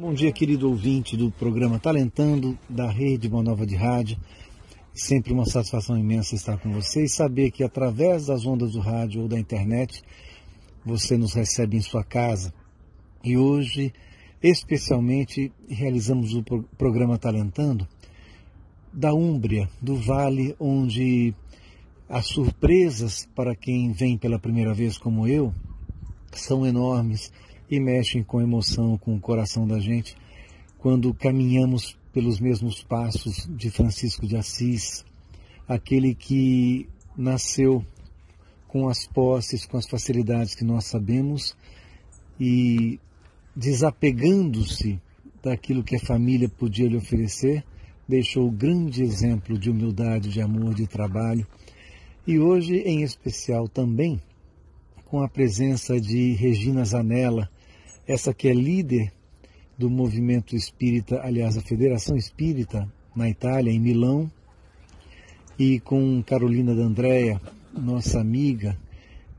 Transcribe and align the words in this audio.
Bom 0.00 0.14
dia, 0.14 0.30
querido 0.30 0.68
ouvinte 0.68 1.16
do 1.16 1.28
programa 1.28 1.76
Talentando, 1.76 2.56
da 2.68 2.88
Rede 2.88 3.28
Nova 3.28 3.66
de 3.66 3.74
Rádio. 3.74 4.16
Sempre 4.94 5.32
uma 5.32 5.44
satisfação 5.44 5.98
imensa 5.98 6.36
estar 6.36 6.56
com 6.56 6.72
você 6.72 7.02
e 7.02 7.08
saber 7.08 7.50
que 7.50 7.64
através 7.64 8.26
das 8.26 8.46
ondas 8.46 8.74
do 8.74 8.78
rádio 8.78 9.22
ou 9.22 9.28
da 9.28 9.36
internet 9.36 10.04
você 10.86 11.18
nos 11.18 11.34
recebe 11.34 11.76
em 11.76 11.80
sua 11.80 12.04
casa. 12.04 12.54
E 13.24 13.36
hoje, 13.36 13.92
especialmente, 14.40 15.50
realizamos 15.68 16.32
o 16.32 16.44
programa 16.78 17.18
Talentando 17.18 17.84
da 18.92 19.12
Úmbria, 19.12 19.68
do 19.82 19.96
vale 19.96 20.54
onde 20.60 21.34
as 22.08 22.28
surpresas 22.28 23.28
para 23.34 23.56
quem 23.56 23.90
vem 23.90 24.16
pela 24.16 24.38
primeira 24.38 24.72
vez 24.72 24.96
como 24.96 25.26
eu 25.26 25.52
são 26.30 26.64
enormes 26.64 27.32
e 27.70 27.78
mexem 27.78 28.22
com 28.22 28.40
emoção, 28.40 28.96
com 28.96 29.14
o 29.14 29.20
coração 29.20 29.66
da 29.66 29.78
gente, 29.78 30.16
quando 30.78 31.12
caminhamos 31.12 31.96
pelos 32.12 32.40
mesmos 32.40 32.82
passos 32.82 33.48
de 33.50 33.70
Francisco 33.70 34.26
de 34.26 34.36
Assis, 34.36 35.04
aquele 35.66 36.14
que 36.14 36.88
nasceu 37.16 37.84
com 38.66 38.88
as 38.88 39.06
posses, 39.06 39.66
com 39.66 39.76
as 39.76 39.86
facilidades 39.86 40.54
que 40.54 40.64
nós 40.64 40.84
sabemos 40.84 41.56
e 42.38 42.98
desapegando-se 43.54 45.00
daquilo 45.42 45.82
que 45.82 45.96
a 45.96 46.00
família 46.00 46.48
podia 46.48 46.88
lhe 46.88 46.96
oferecer, 46.96 47.64
deixou 48.08 48.50
grande 48.50 49.02
exemplo 49.02 49.58
de 49.58 49.70
humildade, 49.70 50.30
de 50.30 50.40
amor, 50.40 50.74
de 50.74 50.86
trabalho. 50.86 51.46
E 52.26 52.38
hoje, 52.38 52.76
em 52.78 53.02
especial, 53.02 53.68
também 53.68 54.20
com 55.06 55.22
a 55.22 55.28
presença 55.28 56.00
de 56.00 56.32
Regina 56.34 56.84
Zanella, 56.84 57.50
essa 58.08 58.32
que 58.32 58.48
é 58.48 58.54
líder 58.54 59.12
do 59.76 59.90
movimento 59.90 60.56
espírita, 60.56 61.20
aliás, 61.22 61.58
a 61.58 61.60
Federação 61.60 62.16
Espírita 62.16 62.90
na 63.14 63.28
Itália, 63.28 63.70
em 63.70 63.78
Milão, 63.78 64.32
e 65.58 65.78
com 65.80 66.22
Carolina 66.22 66.74
D'Andrea, 66.74 67.38
nossa 67.72 68.18
amiga, 68.18 68.78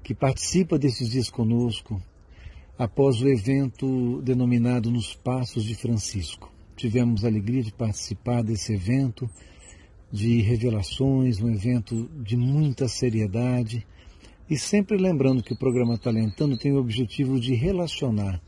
que 0.04 0.14
participa 0.14 0.78
desses 0.78 1.10
dias 1.10 1.32
conosco, 1.32 2.00
após 2.78 3.22
o 3.22 3.28
evento 3.28 4.22
denominado 4.22 4.92
Nos 4.92 5.16
Passos 5.16 5.64
de 5.66 5.74
Francisco. 5.74 6.54
Tivemos 6.76 7.26
a 7.26 7.28
alegria 7.28 7.64
de 7.64 7.74
participar 7.74 8.44
desse 8.44 8.74
evento, 8.74 9.28
de 10.12 10.42
revelações, 10.42 11.42
um 11.42 11.50
evento 11.50 12.08
de 12.22 12.38
muita 12.38 12.88
seriedade, 12.88 13.86
e 14.48 14.58
sempre 14.58 14.96
lembrando 14.96 15.44
que 15.44 15.54
o 15.54 15.58
programa 15.58 15.98
Talentando 15.98 16.58
tem 16.58 16.72
o 16.72 16.80
objetivo 16.80 17.40
de 17.40 17.56
relacionar 17.56 18.40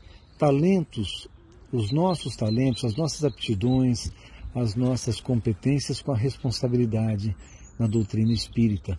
talentos, 0.42 1.28
os 1.72 1.92
nossos 1.92 2.34
talentos, 2.34 2.84
as 2.84 2.96
nossas 2.96 3.22
aptidões, 3.22 4.10
as 4.52 4.74
nossas 4.74 5.20
competências 5.20 6.02
com 6.02 6.10
a 6.10 6.16
responsabilidade 6.16 7.36
na 7.78 7.86
doutrina 7.86 8.32
espírita. 8.32 8.98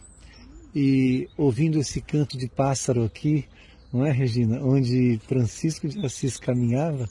E 0.74 1.28
ouvindo 1.38 1.78
esse 1.78 2.00
canto 2.00 2.38
de 2.38 2.48
pássaro 2.48 3.04
aqui, 3.04 3.44
não 3.92 4.06
é, 4.06 4.12
Regina? 4.14 4.64
Onde 4.64 5.20
Francisco 5.28 5.86
de 5.86 6.00
Assis 6.06 6.38
caminhava, 6.38 7.10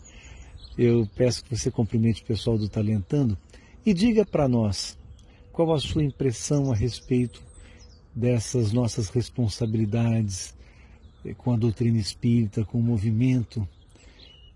eu 0.79 1.07
peço 1.15 1.45
que 1.45 1.55
você 1.55 1.71
cumprimente 1.71 2.23
o 2.23 2.27
pessoal 2.27 2.57
do 2.57 2.71
Talentando 2.71 3.37
e 3.85 3.93
diga 3.93 4.25
para 4.25 4.49
nós 4.49 4.97
qual 5.53 5.75
a 5.75 5.79
sua 5.79 6.05
impressão 6.05 6.73
a 6.73 6.75
respeito 6.75 7.43
dessas 8.17 8.73
nossas 8.73 9.11
responsabilidades 9.11 10.55
eh, 11.23 11.35
com 11.35 11.53
a 11.53 11.57
doutrina 11.59 11.99
espírita, 11.99 12.65
com 12.65 12.79
o 12.79 12.83
movimento 12.83 13.69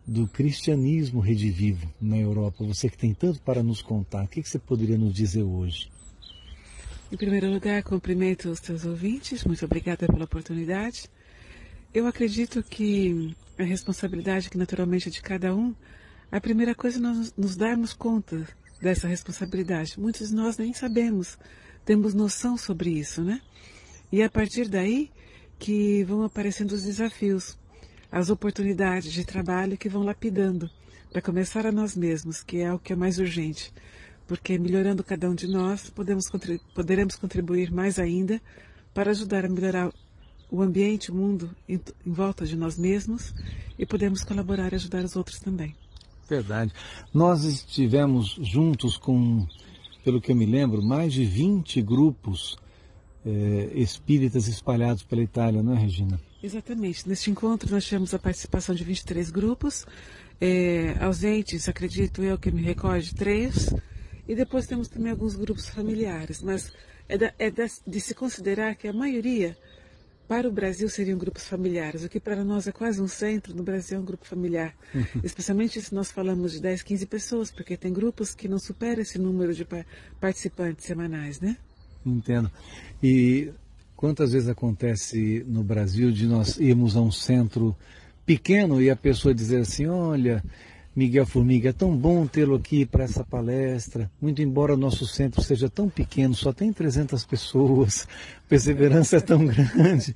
do 0.06 0.28
cristianismo 0.28 1.20
redivivo 1.20 1.92
na 2.00 2.16
Europa. 2.16 2.64
Você 2.64 2.88
que 2.88 2.96
tem 2.96 3.12
tanto 3.12 3.42
para 3.42 3.62
nos 3.62 3.82
contar, 3.82 4.24
o 4.24 4.28
que 4.28 4.42
você 4.42 4.58
poderia 4.58 4.96
nos 4.96 5.12
dizer 5.12 5.42
hoje? 5.42 5.90
Em 7.10 7.16
primeiro 7.16 7.50
lugar, 7.50 7.82
cumprimento 7.82 8.48
os 8.48 8.60
teus 8.60 8.84
ouvintes, 8.84 9.44
muito 9.44 9.64
obrigada 9.64 10.06
pela 10.06 10.24
oportunidade. 10.24 11.08
Eu 11.92 12.06
acredito 12.06 12.62
que 12.62 13.34
a 13.58 13.62
responsabilidade 13.62 14.50
que 14.50 14.58
naturalmente 14.58 15.08
é 15.08 15.12
de 15.12 15.22
cada 15.22 15.54
um, 15.54 15.74
a 16.30 16.40
primeira 16.40 16.74
coisa 16.74 16.98
é 16.98 17.00
nós 17.00 17.32
nos 17.36 17.56
darmos 17.56 17.92
conta 17.92 18.46
dessa 18.80 19.08
responsabilidade. 19.08 19.98
Muitos 19.98 20.28
de 20.28 20.34
nós 20.34 20.58
nem 20.58 20.72
sabemos, 20.72 21.38
temos 21.84 22.12
noção 22.14 22.56
sobre 22.56 22.90
isso, 22.90 23.22
né? 23.22 23.40
E 24.12 24.22
a 24.22 24.30
partir 24.30 24.68
daí 24.68 25.10
que 25.58 26.04
vão 26.04 26.22
aparecendo 26.22 26.72
os 26.72 26.82
desafios 26.82 27.58
as 28.10 28.30
oportunidades 28.30 29.12
de 29.12 29.24
trabalho 29.24 29.76
que 29.76 29.88
vão 29.88 30.02
lapidando, 30.02 30.70
para 31.10 31.22
começar 31.22 31.66
a 31.66 31.72
nós 31.72 31.96
mesmos, 31.96 32.42
que 32.42 32.58
é 32.58 32.72
o 32.72 32.78
que 32.78 32.92
é 32.92 32.96
mais 32.96 33.18
urgente. 33.18 33.72
Porque 34.26 34.58
melhorando 34.58 35.04
cada 35.04 35.30
um 35.30 35.34
de 35.34 35.46
nós, 35.46 35.88
podemos, 35.88 36.30
poderemos 36.74 37.16
contribuir 37.16 37.70
mais 37.70 37.98
ainda 37.98 38.40
para 38.92 39.10
ajudar 39.10 39.44
a 39.44 39.48
melhorar 39.48 39.92
o 40.50 40.62
ambiente, 40.62 41.10
o 41.10 41.14
mundo 41.14 41.50
em, 41.68 41.80
em 42.04 42.12
volta 42.12 42.44
de 42.44 42.56
nós 42.56 42.78
mesmos 42.78 43.34
e 43.78 43.84
podemos 43.84 44.24
colaborar 44.24 44.72
e 44.72 44.76
ajudar 44.76 45.04
os 45.04 45.16
outros 45.16 45.38
também. 45.38 45.74
Verdade. 46.28 46.72
Nós 47.14 47.44
estivemos 47.44 48.36
juntos 48.40 48.96
com, 48.96 49.46
pelo 50.04 50.20
que 50.20 50.32
eu 50.32 50.36
me 50.36 50.46
lembro, 50.46 50.82
mais 50.82 51.12
de 51.12 51.24
20 51.24 51.80
grupos 51.82 52.56
eh, 53.24 53.70
espíritas 53.74 54.48
espalhados 54.48 55.02
pela 55.02 55.22
Itália, 55.22 55.62
não 55.62 55.74
é, 55.74 55.78
Regina? 55.78 56.20
Exatamente. 56.46 57.08
Neste 57.08 57.28
encontro 57.28 57.68
nós 57.72 57.84
tivemos 57.84 58.14
a 58.14 58.20
participação 58.20 58.72
de 58.72 58.84
23 58.84 59.30
grupos, 59.30 59.84
é, 60.40 60.94
ausentes, 61.00 61.68
acredito 61.68 62.22
eu 62.22 62.38
que 62.38 62.52
me 62.52 62.62
recorde, 62.62 63.12
três, 63.16 63.74
e 64.28 64.34
depois 64.36 64.64
temos 64.64 64.86
também 64.86 65.10
alguns 65.10 65.34
grupos 65.34 65.68
familiares, 65.68 66.40
mas 66.40 66.72
é, 67.08 67.18
da, 67.18 67.34
é 67.36 67.50
da, 67.50 67.66
de 67.84 68.00
se 68.00 68.14
considerar 68.14 68.76
que 68.76 68.86
a 68.86 68.92
maioria 68.92 69.58
para 70.28 70.48
o 70.48 70.52
Brasil 70.52 70.88
seriam 70.88 71.18
grupos 71.18 71.48
familiares, 71.48 72.04
o 72.04 72.08
que 72.08 72.20
para 72.20 72.44
nós 72.44 72.68
é 72.68 72.72
quase 72.72 73.02
um 73.02 73.08
centro, 73.08 73.52
no 73.52 73.64
Brasil 73.64 73.98
é 73.98 74.00
um 74.00 74.04
grupo 74.04 74.24
familiar. 74.24 74.72
Especialmente 75.24 75.82
se 75.82 75.92
nós 75.92 76.12
falamos 76.12 76.52
de 76.52 76.60
10, 76.60 76.82
15 76.82 77.06
pessoas, 77.06 77.50
porque 77.50 77.76
tem 77.76 77.92
grupos 77.92 78.36
que 78.36 78.46
não 78.46 78.60
superam 78.60 79.02
esse 79.02 79.18
número 79.18 79.52
de 79.52 79.66
participantes 80.20 80.84
semanais, 80.84 81.40
né? 81.40 81.56
Entendo. 82.04 82.52
E 83.02 83.52
Quantas 83.96 84.32
vezes 84.32 84.48
acontece 84.48 85.44
no 85.48 85.62
Brasil 85.62 86.12
de 86.12 86.26
nós 86.26 86.58
irmos 86.58 86.96
a 86.96 87.00
um 87.00 87.10
centro 87.10 87.74
pequeno 88.26 88.82
e 88.82 88.90
a 88.90 88.96
pessoa 88.96 89.34
dizer 89.34 89.60
assim, 89.60 89.86
olha, 89.86 90.44
Miguel 90.94 91.24
Formiga, 91.24 91.70
é 91.70 91.72
tão 91.72 91.96
bom 91.96 92.26
tê-lo 92.26 92.56
aqui 92.56 92.84
para 92.84 93.04
essa 93.04 93.24
palestra, 93.24 94.10
muito 94.20 94.42
embora 94.42 94.74
o 94.74 94.76
nosso 94.76 95.06
centro 95.06 95.42
seja 95.42 95.70
tão 95.70 95.88
pequeno, 95.88 96.34
só 96.34 96.52
tem 96.52 96.72
300 96.72 97.24
pessoas, 97.24 98.06
perseverança 98.48 99.16
é 99.16 99.20
tão 99.20 99.46
grande. 99.46 100.14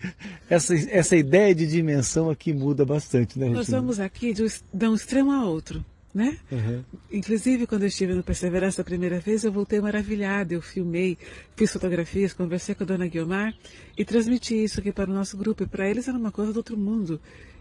Essa, 0.48 0.74
essa 0.74 1.16
ideia 1.16 1.54
de 1.54 1.66
dimensão 1.66 2.28
aqui 2.28 2.52
muda 2.52 2.84
bastante, 2.84 3.38
né, 3.38 3.48
Nós 3.48 3.70
vamos 3.70 3.98
aqui 3.98 4.34
de 4.34 4.42
um 4.88 4.94
extremo 4.94 5.32
a 5.32 5.44
outro 5.44 5.84
né? 6.12 6.36
Uhum. 6.50 6.84
Inclusive, 7.10 7.66
quando 7.66 7.82
eu 7.82 7.88
estive 7.88 8.14
no 8.14 8.22
Perseverança 8.22 8.82
a 8.82 8.84
primeira 8.84 9.20
vez, 9.20 9.44
eu 9.44 9.52
voltei 9.52 9.80
maravilhada. 9.80 10.54
Eu 10.54 10.60
filmei, 10.62 11.16
fiz 11.56 11.72
fotografias, 11.72 12.32
conversei 12.32 12.74
com 12.74 12.82
a 12.82 12.86
dona 12.86 13.06
Guilmar 13.06 13.54
e 13.96 14.04
transmiti 14.04 14.62
isso 14.62 14.80
aqui 14.80 14.92
para 14.92 15.10
o 15.10 15.14
nosso 15.14 15.36
grupo. 15.36 15.62
E 15.62 15.66
para 15.66 15.88
eles 15.88 16.08
era 16.08 16.18
uma 16.18 16.32
coisa 16.32 16.52
do 16.52 16.56
outro 16.56 16.76
mundo, 16.76 17.20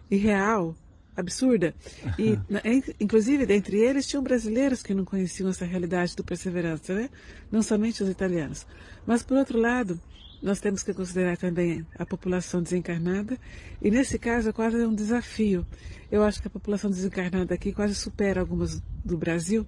irreal, 0.10 0.76
absurda. 1.16 1.76
E, 2.18 2.32
uhum. 2.32 2.94
inclusive, 3.00 3.46
dentre 3.46 3.78
eles, 3.78 4.08
tinham 4.08 4.24
brasileiros 4.24 4.82
que 4.82 4.94
não 4.94 5.06
conheciam 5.06 5.50
essa 5.50 5.66
realidade 5.66 6.16
do 6.16 6.24
Perseverança, 6.24 6.96
né? 6.96 7.10
Não 7.52 7.62
somente 7.62 8.02
os 8.02 8.10
italianos. 8.10 8.66
Mas, 9.06 9.22
por 9.22 9.38
outro 9.38 9.60
lado, 9.60 10.00
nós 10.42 10.60
temos 10.60 10.84
que 10.84 10.94
considerar 10.94 11.38
também 11.38 11.86
a 11.98 12.06
população 12.06 12.62
desencarnada, 12.62 13.38
e 13.82 13.92
nesse 13.92 14.18
caso 14.18 14.50
é 14.50 14.54
quase 14.54 14.78
um 14.78 14.94
desafio. 14.94 15.66
Eu 16.12 16.24
acho 16.24 16.42
que 16.42 16.48
a 16.48 16.52
população 16.52 16.90
desencarnada 16.90 17.54
aqui 17.54 17.74
quase 17.74 17.96
supera 17.96 18.40
algumas 18.40 18.82
do 19.04 19.18
Brasil, 19.18 19.66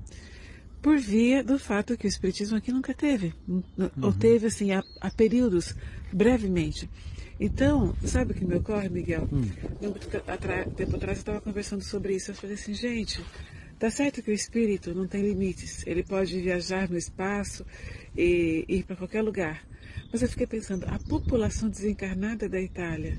por 0.81 0.98
via 0.98 1.44
do 1.44 1.60
fato 1.60 1.98
que 1.98 2.07
o 2.07 2.10
Espiritismo 2.10 2.57
aqui 2.57 2.72
nunca 2.72 2.94
teve, 2.94 3.34
uhum. 3.48 3.90
ou 4.01 4.13
teve 4.13 4.48
assim, 4.48 4.72
a, 4.72 4.84
a, 5.00 5.12
períodos, 5.12 5.75
brevemente. 6.12 6.90
Então, 7.40 7.96
sabe 8.04 8.31
o 8.31 8.36
que 8.36 8.46
me 8.46 8.56
ocorre, 8.56 8.90
Miguel? 8.90 9.28
Hum. 9.31 9.50
Tempo 10.75 10.96
atrás 10.96 11.18
eu 11.18 11.22
estava 11.22 11.42
conversando 11.42 11.84
sobre 11.84 12.16
isso, 12.16 12.31
eu 12.31 12.36
falei 12.36 12.56
assim, 12.56 12.74
gente, 12.74 13.24
Tá 13.81 13.90
certo 13.90 14.22
que 14.22 14.30
o 14.30 14.34
espírito 14.34 14.94
não 14.94 15.07
tem 15.07 15.24
limites, 15.24 15.84
ele 15.88 16.04
pode 16.04 16.40
viajar 16.40 16.88
no 16.88 16.96
espaço 16.96 17.66
e 18.16 18.63
ir 18.68 18.84
para 18.84 18.96
qualquer 18.96 19.24
lugar. 19.24 19.66
Mas 20.12 20.22
eu 20.22 20.28
fiquei 20.28 20.46
pensando, 20.46 20.86
a 20.88 21.00
população 21.00 21.69
desencarnada 21.69 22.50
da 22.50 22.60
Itália, 22.60 23.18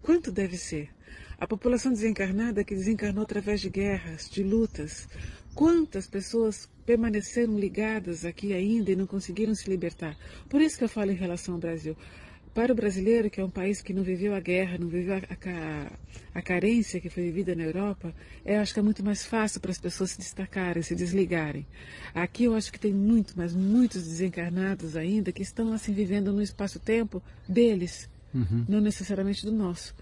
quanto 0.00 0.30
deve 0.30 0.56
ser? 0.56 0.88
A 1.36 1.48
população 1.48 1.92
desencarnada 1.92 2.62
que 2.62 2.76
desencarnou 2.76 3.24
através 3.24 3.60
de 3.60 3.68
guerras, 3.68 4.30
de 4.30 4.42
lutas, 4.44 5.08
quantas 5.54 6.06
pessoas 6.06 6.68
permaneceram 6.86 7.58
ligadas 7.58 8.24
aqui 8.24 8.52
ainda 8.52 8.92
e 8.92 8.96
não 8.96 9.06
conseguiram 9.06 9.54
se 9.54 9.68
libertar? 9.68 10.16
Por 10.48 10.60
isso 10.60 10.78
que 10.78 10.84
eu 10.84 10.88
falo 10.88 11.10
em 11.10 11.16
relação 11.16 11.54
ao 11.54 11.60
Brasil. 11.60 11.96
Para 12.54 12.72
o 12.72 12.76
brasileiro, 12.76 13.30
que 13.30 13.40
é 13.40 13.44
um 13.44 13.50
país 13.50 13.82
que 13.82 13.92
não 13.92 14.02
viveu 14.02 14.34
a 14.34 14.40
guerra, 14.40 14.78
não 14.78 14.88
viveu 14.88 15.14
a, 15.14 15.18
a, 15.18 16.38
a 16.38 16.42
carência 16.42 17.00
que 17.00 17.08
foi 17.08 17.24
vivida 17.24 17.54
na 17.54 17.64
Europa, 17.64 18.14
eu 18.44 18.60
acho 18.60 18.72
que 18.72 18.80
é 18.80 18.82
muito 18.82 19.04
mais 19.04 19.24
fácil 19.24 19.60
para 19.60 19.70
as 19.70 19.78
pessoas 19.78 20.10
se 20.10 20.18
destacarem, 20.18 20.82
se 20.82 20.94
desligarem. 20.94 21.66
Aqui 22.14 22.44
eu 22.44 22.54
acho 22.54 22.72
que 22.72 22.78
tem 22.78 22.92
muito, 22.92 23.34
mas 23.36 23.54
muitos 23.54 24.02
desencarnados 24.04 24.96
ainda 24.96 25.32
que 25.32 25.42
estão 25.42 25.72
assim 25.72 25.92
vivendo 25.92 26.32
no 26.32 26.42
espaço-tempo 26.42 27.22
deles, 27.48 28.08
uhum. 28.34 28.64
não 28.68 28.80
necessariamente 28.80 29.44
do 29.44 29.52
nosso. 29.52 29.94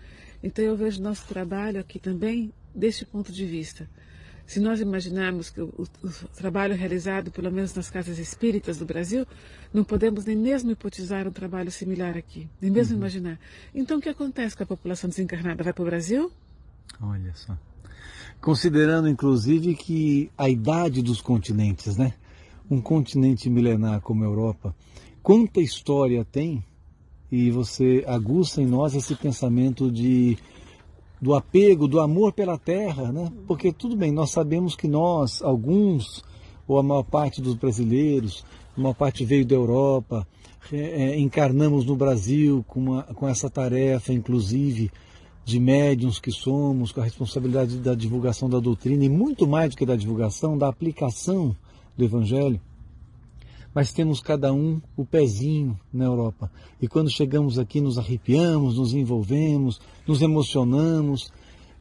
Então 0.42 0.64
eu 0.64 0.76
vejo 0.76 1.02
nosso 1.02 1.26
trabalho 1.26 1.80
aqui 1.80 1.98
também 1.98 2.52
deste 2.74 3.04
ponto 3.04 3.32
de 3.32 3.44
vista. 3.46 3.88
Se 4.46 4.60
nós 4.60 4.80
imaginarmos 4.80 5.50
que 5.50 5.60
o, 5.60 5.72
o, 5.76 6.10
trabalho 6.36 6.74
realizado, 6.74 7.30
pelo 7.30 7.50
menos 7.50 7.74
nas 7.74 7.90
casas 7.90 8.18
espíritas 8.18 8.78
do 8.78 8.86
Brasil, 8.86 9.26
não 9.74 9.82
podemos 9.82 10.24
nem 10.24 10.36
mesmo 10.36 10.70
hipotizar 10.70 11.26
um 11.26 11.32
trabalho 11.32 11.70
similar 11.70 12.16
aqui, 12.16 12.48
nem 12.60 12.70
mesmo 12.70 12.94
uhum. 12.94 13.00
imaginar. 13.00 13.40
Então, 13.74 13.98
o 13.98 14.00
que 14.00 14.08
acontece 14.08 14.56
com 14.56 14.62
a 14.62 14.66
população 14.66 15.10
desencarnada? 15.10 15.64
Vai 15.64 15.72
para 15.72 15.82
o 15.82 15.86
Brasil? 15.86 16.30
Olha 17.00 17.32
só. 17.34 17.58
Considerando, 18.40 19.08
inclusive, 19.08 19.74
que 19.74 20.30
a 20.38 20.48
idade 20.48 21.02
dos 21.02 21.20
continentes, 21.20 21.96
né? 21.96 22.14
Um 22.70 22.80
continente 22.80 23.50
milenar 23.50 24.00
como 24.00 24.22
a 24.22 24.26
Europa, 24.26 24.74
quanta 25.22 25.60
história 25.60 26.24
tem 26.24 26.64
e 27.30 27.50
você 27.50 28.04
aguça 28.06 28.62
em 28.62 28.66
nós 28.66 28.94
esse 28.94 29.14
pensamento 29.16 29.90
de 29.90 30.38
do 31.20 31.34
apego, 31.34 31.88
do 31.88 32.00
amor 32.00 32.32
pela 32.32 32.58
terra, 32.58 33.10
né? 33.10 33.30
Porque 33.46 33.72
tudo 33.72 33.96
bem, 33.96 34.12
nós 34.12 34.30
sabemos 34.30 34.76
que 34.76 34.86
nós, 34.86 35.42
alguns, 35.42 36.22
ou 36.68 36.78
a 36.78 36.82
maior 36.82 37.02
parte 37.02 37.40
dos 37.40 37.54
brasileiros, 37.54 38.44
a 38.76 38.80
maior 38.80 38.94
parte 38.94 39.24
veio 39.24 39.44
da 39.44 39.54
Europa, 39.54 40.26
é, 40.72 40.78
é, 40.78 41.18
encarnamos 41.18 41.86
no 41.86 41.96
Brasil 41.96 42.64
com, 42.66 42.80
uma, 42.80 43.02
com 43.02 43.28
essa 43.28 43.48
tarefa, 43.48 44.12
inclusive, 44.12 44.90
de 45.44 45.60
médiums 45.60 46.18
que 46.18 46.32
somos, 46.32 46.92
com 46.92 47.00
a 47.00 47.04
responsabilidade 47.04 47.78
da 47.78 47.94
divulgação 47.94 48.50
da 48.50 48.58
doutrina 48.58 49.04
e 49.04 49.08
muito 49.08 49.46
mais 49.46 49.70
do 49.70 49.76
que 49.76 49.86
da 49.86 49.96
divulgação, 49.96 50.58
da 50.58 50.68
aplicação 50.68 51.56
do 51.96 52.04
Evangelho 52.04 52.60
mas 53.76 53.92
temos 53.92 54.20
cada 54.20 54.54
um 54.54 54.80
o 54.96 55.04
pezinho 55.04 55.78
na 55.92 56.06
Europa. 56.06 56.50
E 56.80 56.88
quando 56.88 57.10
chegamos 57.10 57.58
aqui, 57.58 57.78
nos 57.78 57.98
arrepiamos, 57.98 58.78
nos 58.78 58.94
envolvemos, 58.94 59.82
nos 60.06 60.22
emocionamos. 60.22 61.30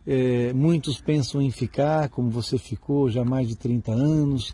É, 0.06 0.52
muitos 0.52 1.00
pensam 1.00 1.42
em 1.42 1.50
ficar, 1.50 2.10
como 2.10 2.30
você 2.30 2.58
ficou 2.58 3.10
já 3.10 3.22
há 3.22 3.24
mais 3.24 3.48
de 3.48 3.56
30 3.56 3.94
anos. 3.94 4.54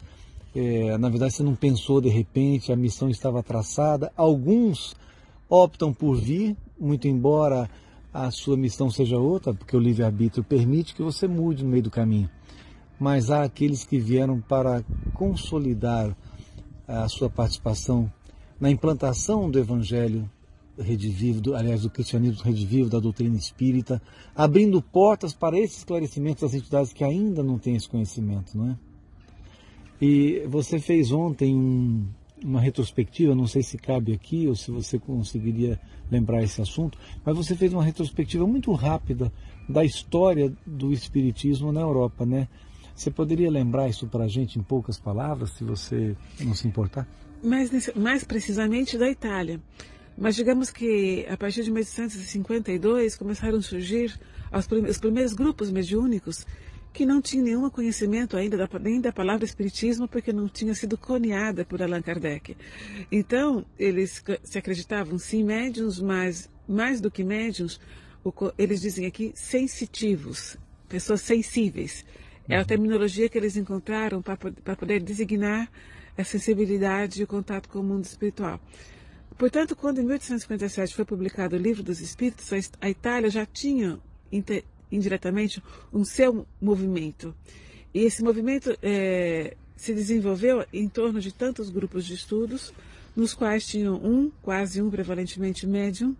É, 0.55 0.95
na 0.99 1.09
verdade, 1.09 1.33
você 1.33 1.41
não 1.41 1.55
pensou 1.55 1.99
de 1.99 2.09
repente, 2.09 2.71
a 2.71 2.75
missão 2.75 3.09
estava 3.09 3.41
traçada. 3.41 4.11
Alguns 4.15 4.95
optam 5.49 5.91
por 5.91 6.17
vir, 6.17 6.55
muito 6.79 7.07
embora 7.07 7.67
a 8.13 8.29
sua 8.29 8.55
missão 8.55 8.91
seja 8.91 9.17
outra, 9.17 9.51
porque 9.51 9.75
o 9.75 9.79
livre-arbítrio 9.79 10.43
permite 10.43 10.93
que 10.93 11.01
você 11.01 11.27
mude 11.27 11.63
no 11.63 11.71
meio 11.71 11.81
do 11.81 11.89
caminho. 11.89 12.29
Mas 12.99 13.31
há 13.31 13.41
aqueles 13.41 13.83
que 13.83 13.97
vieram 13.97 14.39
para 14.39 14.83
consolidar 15.15 16.15
a 16.87 17.07
sua 17.07 17.29
participação 17.29 18.11
na 18.59 18.69
implantação 18.69 19.49
do 19.49 19.57
Evangelho 19.57 20.29
redivivo, 20.77 21.41
do, 21.41 21.55
aliás, 21.55 21.81
do 21.81 21.89
cristianismo 21.89 22.43
redivivo, 22.43 22.89
da 22.89 22.99
doutrina 22.99 23.35
espírita, 23.37 24.01
abrindo 24.35 24.81
portas 24.81 25.33
para 25.33 25.57
esse 25.57 25.77
esclarecimento 25.77 26.41
das 26.41 26.53
entidades 26.53 26.93
que 26.93 27.03
ainda 27.03 27.43
não 27.43 27.57
têm 27.57 27.75
esse 27.75 27.89
conhecimento, 27.89 28.57
não 28.57 28.71
é? 28.71 28.77
E 30.01 30.43
você 30.47 30.79
fez 30.79 31.11
ontem 31.11 31.55
um, 31.55 32.07
uma 32.43 32.59
retrospectiva, 32.59 33.35
não 33.35 33.45
sei 33.45 33.61
se 33.61 33.77
cabe 33.77 34.13
aqui 34.13 34.47
ou 34.47 34.55
se 34.55 34.71
você 34.71 34.97
conseguiria 34.97 35.79
lembrar 36.09 36.41
esse 36.43 36.61
assunto, 36.61 36.97
mas 37.23 37.37
você 37.37 37.55
fez 37.55 37.71
uma 37.71 37.83
retrospectiva 37.83 38.45
muito 38.47 38.71
rápida 38.73 39.31
da 39.69 39.85
história 39.85 40.51
do 40.65 40.91
espiritismo 40.91 41.71
na 41.71 41.81
Europa, 41.81 42.25
né? 42.25 42.47
Você 43.01 43.09
poderia 43.09 43.49
lembrar 43.49 43.89
isso 43.89 44.05
para 44.05 44.25
a 44.25 44.27
gente 44.27 44.59
em 44.59 44.61
poucas 44.61 44.99
palavras, 44.99 45.49
se 45.53 45.63
você 45.63 46.15
não 46.39 46.53
se 46.53 46.67
importar? 46.67 47.07
Mais, 47.41 47.71
mais 47.95 48.23
precisamente 48.23 48.95
da 48.95 49.09
Itália. 49.09 49.59
Mas 50.15 50.35
digamos 50.35 50.69
que 50.69 51.25
a 51.27 51.35
partir 51.35 51.63
de 51.63 51.71
1852 51.71 53.15
começaram 53.15 53.57
a 53.57 53.61
surgir 53.63 54.19
os 54.87 54.99
primeiros 54.99 55.33
grupos 55.33 55.71
mediúnicos 55.71 56.45
que 56.93 57.03
não 57.03 57.19
tinham 57.19 57.43
nenhum 57.43 57.67
conhecimento 57.71 58.37
ainda 58.37 58.55
da, 58.55 58.69
nem 58.79 59.01
da 59.01 59.11
palavra 59.11 59.45
espiritismo, 59.45 60.07
porque 60.07 60.31
não 60.31 60.47
tinha 60.47 60.75
sido 60.75 60.95
coneada 60.95 61.65
por 61.65 61.81
Allan 61.81 62.03
Kardec. 62.03 62.55
Então, 63.11 63.65
eles 63.79 64.23
se 64.43 64.59
acreditavam 64.59 65.17
sim 65.17 65.43
médiums, 65.43 65.99
mas 65.99 66.47
mais 66.67 67.01
do 67.01 67.09
que 67.09 67.23
médiums, 67.23 67.79
eles 68.59 68.79
dizem 68.79 69.07
aqui 69.07 69.31
sensitivos, 69.33 70.55
pessoas 70.87 71.21
sensíveis. 71.21 72.05
É 72.51 72.57
a 72.57 72.65
terminologia 72.65 73.29
que 73.29 73.37
eles 73.37 73.55
encontraram 73.55 74.21
para 74.21 74.75
poder 74.75 75.01
designar 75.01 75.71
a 76.17 76.23
sensibilidade 76.25 77.21
e 77.21 77.23
o 77.23 77.27
contato 77.27 77.69
com 77.69 77.79
o 77.79 77.83
mundo 77.83 78.03
espiritual. 78.03 78.59
Portanto, 79.37 79.73
quando 79.73 79.99
em 79.99 80.01
1857 80.01 80.93
foi 80.93 81.05
publicado 81.05 81.55
o 81.55 81.57
Livro 81.57 81.81
dos 81.81 82.01
Espíritos, 82.01 82.51
a 82.81 82.89
Itália 82.89 83.29
já 83.29 83.45
tinha 83.45 83.97
indiretamente 84.91 85.63
um 85.93 86.03
seu 86.03 86.45
movimento. 86.61 87.33
E 87.93 87.99
esse 87.99 88.21
movimento 88.21 88.77
é, 88.83 89.55
se 89.77 89.93
desenvolveu 89.93 90.65
em 90.73 90.89
torno 90.89 91.21
de 91.21 91.33
tantos 91.33 91.69
grupos 91.69 92.05
de 92.05 92.15
estudos, 92.15 92.73
nos 93.15 93.33
quais 93.33 93.65
tinham 93.65 93.95
um, 93.95 94.29
quase 94.41 94.81
um 94.81 94.89
prevalentemente 94.89 95.65
médium, 95.65 96.13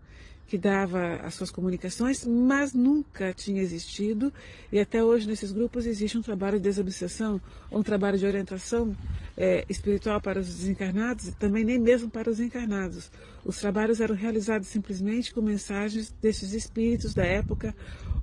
que 0.52 0.58
dava 0.58 1.16
as 1.24 1.36
suas 1.36 1.50
comunicações, 1.50 2.26
mas 2.26 2.74
nunca 2.74 3.34
tinha 3.34 3.62
existido, 3.62 4.34
e 4.70 4.82
até 4.82 5.02
hoje 5.02 5.26
nesses 5.26 5.50
grupos 5.54 5.86
existe 5.86 6.18
um 6.18 6.22
trabalho 6.22 6.58
de 6.58 6.64
desobsessão, 6.64 7.40
um 7.72 7.82
trabalho 7.82 8.18
de 8.18 8.26
orientação 8.26 8.94
é, 9.38 9.64
espiritual 9.70 10.20
para 10.20 10.42
os 10.42 10.48
desencarnados 10.48 11.30
e 11.30 11.32
também 11.32 11.64
nem 11.64 11.80
mesmo 11.80 12.10
para 12.10 12.30
os 12.30 12.42
encarnados. 12.42 13.10
Os 13.46 13.60
trabalhos 13.60 14.02
eram 14.02 14.14
realizados 14.14 14.68
simplesmente 14.68 15.34
com 15.34 15.42
mensagens 15.42 16.14
desses 16.22 16.52
espíritos 16.52 17.14
da 17.14 17.24
época 17.24 17.74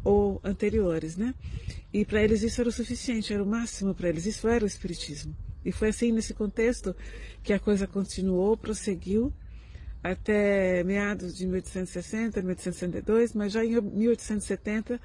ou 0.05 0.39
anteriores, 0.45 1.17
né? 1.17 1.35
E 1.91 2.05
para 2.05 2.23
eles 2.23 2.43
isso 2.43 2.61
era 2.61 2.69
o 2.69 2.73
suficiente, 2.73 3.33
era 3.33 3.43
o 3.43 3.47
máximo 3.47 3.95
para 3.95 4.11
eles, 4.11 4.27
isso 4.27 4.47
era 4.47 4.65
o 4.65 4.69
espiritismo. 4.69 5.35
E 5.65 5.73
foi 5.73 5.89
assim 5.89 6.13
nesse 6.13 6.35
contexto 6.35 6.95
que 7.43 7.55
a 7.55 7.59
coisa 7.59 7.87
continuou, 7.87 8.55
prosseguiu 8.55 9.33
até 10.03 10.83
meados 10.85 11.37
de 11.37 11.47
1860, 11.47 12.41
1862, 12.41 13.35
mas 13.35 13.53
já 13.53 13.65
em 13.65 13.81
1870, 13.81 15.01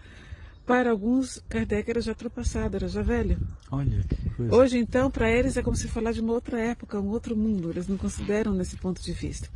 para 0.66 0.92
alguns, 0.92 1.44
Kardec 1.50 1.90
era 1.90 2.00
já 2.00 2.12
ultrapassado, 2.12 2.78
era 2.78 2.88
já 2.88 3.02
velho. 3.02 3.38
Olha, 3.70 4.02
que 4.08 4.30
coisa. 4.30 4.56
Hoje, 4.56 4.78
então, 4.78 5.12
para 5.12 5.30
eles 5.30 5.58
é 5.58 5.62
como 5.62 5.76
se 5.76 5.90
falar 5.90 6.14
de 6.14 6.22
uma 6.22 6.32
outra 6.32 6.60
época, 6.60 7.00
um 7.00 7.10
outro 7.10 7.36
mundo. 7.36 7.70
Eles 7.70 7.88
não 7.88 7.98
consideram 7.98 8.54
nesse 8.54 8.78
ponto 8.78 9.02
de 9.02 9.12
vista. 9.12 9.50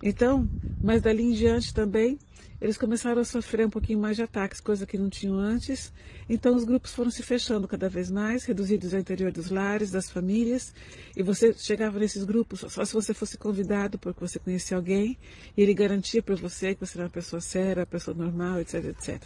Então, 0.00 0.48
mas 0.80 1.02
dali 1.02 1.24
em 1.24 1.32
diante 1.32 1.74
também, 1.74 2.16
eles 2.62 2.78
começaram 2.78 3.20
a 3.20 3.24
sofrer 3.24 3.66
um 3.66 3.70
pouquinho 3.70 3.98
mais 3.98 4.14
de 4.14 4.22
ataques, 4.22 4.60
coisa 4.60 4.86
que 4.86 4.96
não 4.96 5.10
tinham 5.10 5.36
antes. 5.36 5.92
Então 6.28 6.54
os 6.54 6.62
grupos 6.62 6.94
foram 6.94 7.10
se 7.10 7.20
fechando 7.20 7.66
cada 7.66 7.88
vez 7.88 8.08
mais, 8.08 8.44
reduzidos 8.44 8.94
ao 8.94 9.00
interior 9.00 9.32
dos 9.32 9.50
lares, 9.50 9.90
das 9.90 10.08
famílias. 10.08 10.72
E 11.16 11.24
você 11.24 11.52
chegava 11.52 11.98
nesses 11.98 12.22
grupos 12.22 12.60
só 12.68 12.84
se 12.84 12.94
você 12.94 13.12
fosse 13.12 13.36
convidado 13.36 13.98
porque 13.98 14.20
você 14.20 14.38
conhecia 14.38 14.76
alguém 14.76 15.18
e 15.56 15.62
ele 15.62 15.74
garantia 15.74 16.22
para 16.22 16.36
você 16.36 16.72
que 16.72 16.86
você 16.86 16.98
era 16.98 17.06
uma 17.06 17.10
pessoa 17.10 17.40
séria, 17.40 17.80
uma 17.80 17.86
pessoa 17.86 18.16
normal, 18.16 18.60
etc, 18.60 18.84
etc. 18.84 19.20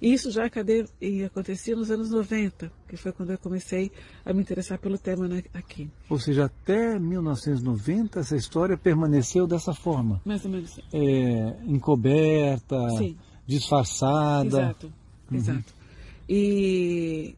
E 0.00 0.14
isso 0.14 0.30
já 0.30 0.46
acontecia 0.46 1.76
nos 1.76 1.90
anos 1.90 2.08
90, 2.08 2.72
que 2.90 2.96
foi 2.96 3.12
quando 3.12 3.30
eu 3.30 3.38
comecei 3.38 3.92
a 4.24 4.32
me 4.32 4.40
interessar 4.40 4.78
pelo 4.78 4.98
tema 4.98 5.28
aqui. 5.54 5.88
Ou 6.08 6.18
seja, 6.18 6.46
até 6.46 6.98
1990 6.98 8.20
essa 8.20 8.36
história 8.36 8.76
permaneceu 8.76 9.46
dessa 9.46 9.72
forma. 9.72 10.20
Mais 10.24 10.44
ou 10.44 10.50
menos. 10.50 10.80
É, 10.92 11.56
encoberta 11.64 12.76
Sim. 12.98 13.16
disfarçada. 13.46 14.46
Exato, 14.46 14.92
uhum. 15.30 15.36
exato. 15.36 15.74
E 16.28 17.34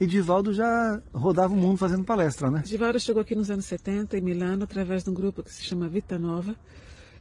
e 0.00 0.06
Divaldo 0.06 0.52
já 0.52 1.00
rodava 1.14 1.54
o 1.54 1.56
mundo 1.56 1.76
fazendo 1.76 2.02
palestra, 2.02 2.50
né? 2.50 2.62
Divaldo 2.64 2.98
chegou 2.98 3.22
aqui 3.22 3.36
nos 3.36 3.50
anos 3.50 3.64
70 3.66 4.18
em 4.18 4.20
Milano 4.20 4.64
através 4.64 5.04
de 5.04 5.10
um 5.10 5.14
grupo 5.14 5.44
que 5.44 5.52
se 5.52 5.62
chama 5.62 5.88
Vita 5.88 6.18
Nova. 6.18 6.56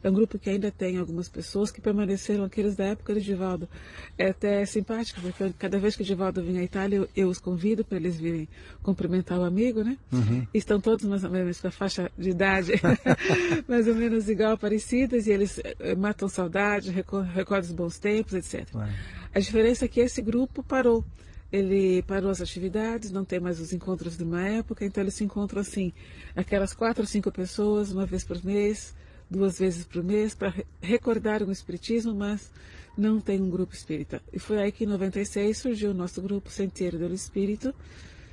É 0.04 0.10
um 0.10 0.14
grupo 0.14 0.40
que 0.40 0.50
ainda 0.50 0.72
tem 0.72 0.98
algumas 0.98 1.30
pessoas 1.30 1.72
que 1.72 1.80
permaneceram 1.80 2.44
aqueles 2.44 2.76
da 2.76 2.86
época 2.86 3.14
de 3.14 3.22
Divaldo. 3.22 3.70
É 4.18 4.30
até 4.30 4.66
simpático, 4.66 5.22
porque 5.22 5.54
cada 5.58 5.78
vez 5.78 5.96
que 5.96 6.02
o 6.02 6.06
Divaldo 6.06 6.42
vinha 6.44 6.62
à 6.62 6.64
Itália, 6.64 6.98
eu, 6.98 7.10
eu 7.16 7.30
os 7.30 7.40
convido 7.40 7.86
para 7.86 7.98
eles 7.98 8.18
virem 8.18 8.48
cumprimentar 8.82 9.40
o 9.40 9.44
amigo, 9.44 9.84
né? 9.84 9.98
Uhum. 10.12 10.48
Estão 10.54 10.82
todos 10.82 11.06
mais 11.06 11.24
ou 11.24 11.30
menos 11.30 11.62
com 11.62 11.68
a 11.68 11.72
faixa 11.72 12.12
de 12.18 12.32
idade 12.32 12.74
mais 13.68 13.88
ou 13.88 13.96
menos 13.96 14.28
igual, 14.28 14.58
parecidas, 14.58 15.28
e 15.28 15.32
eles 15.32 15.60
eh, 15.64 15.96
matam 15.96 16.28
saudade, 16.28 16.92
recordam 16.92 17.70
os 17.70 17.72
bons 17.72 18.00
tempos, 18.00 18.34
etc. 18.34 18.68
Ué. 18.76 18.90
A 19.34 19.40
diferença 19.40 19.86
é 19.86 19.88
que 19.88 20.00
esse 20.00 20.22
grupo 20.22 20.64
parou 20.64 21.06
ele 21.52 22.02
parou 22.04 22.32
as 22.32 22.40
atividades, 22.40 23.12
não 23.12 23.26
tem 23.26 23.40
mais 23.40 23.60
os 23.60 23.74
encontros 23.74 24.18
de 24.18 24.24
uma 24.24 24.42
época, 24.42 24.86
então 24.86 25.04
eles 25.04 25.16
se 25.16 25.24
encontram 25.24 25.60
assim, 25.60 25.92
aquelas 26.34 26.74
quatro 26.74 27.04
ou 27.04 27.08
cinco 27.08 27.30
pessoas, 27.30 27.92
uma 27.92 28.06
vez 28.06 28.24
por 28.24 28.42
mês, 28.44 28.96
duas 29.32 29.58
vezes 29.58 29.86
por 29.86 30.04
mês 30.04 30.36
para 30.36 30.54
recordar 30.82 31.42
o 31.42 31.52
Espiritismo, 31.52 32.14
mas 32.14 32.52
não 32.98 33.22
tem 33.22 33.42
um 33.42 33.50
grupo 33.50 33.74
espírita. 33.74 34.22
E 34.34 34.38
foi 34.38 34.62
aí 34.62 34.72
que 34.72 34.84
em 34.84 34.88
96 34.88 35.58
surgiu 35.58 35.92
o 35.92 35.94
nosso 35.94 36.22
grupo 36.22 36.50
Sentiero 36.50 36.98
do 36.98 37.14
Espírito, 37.14 37.74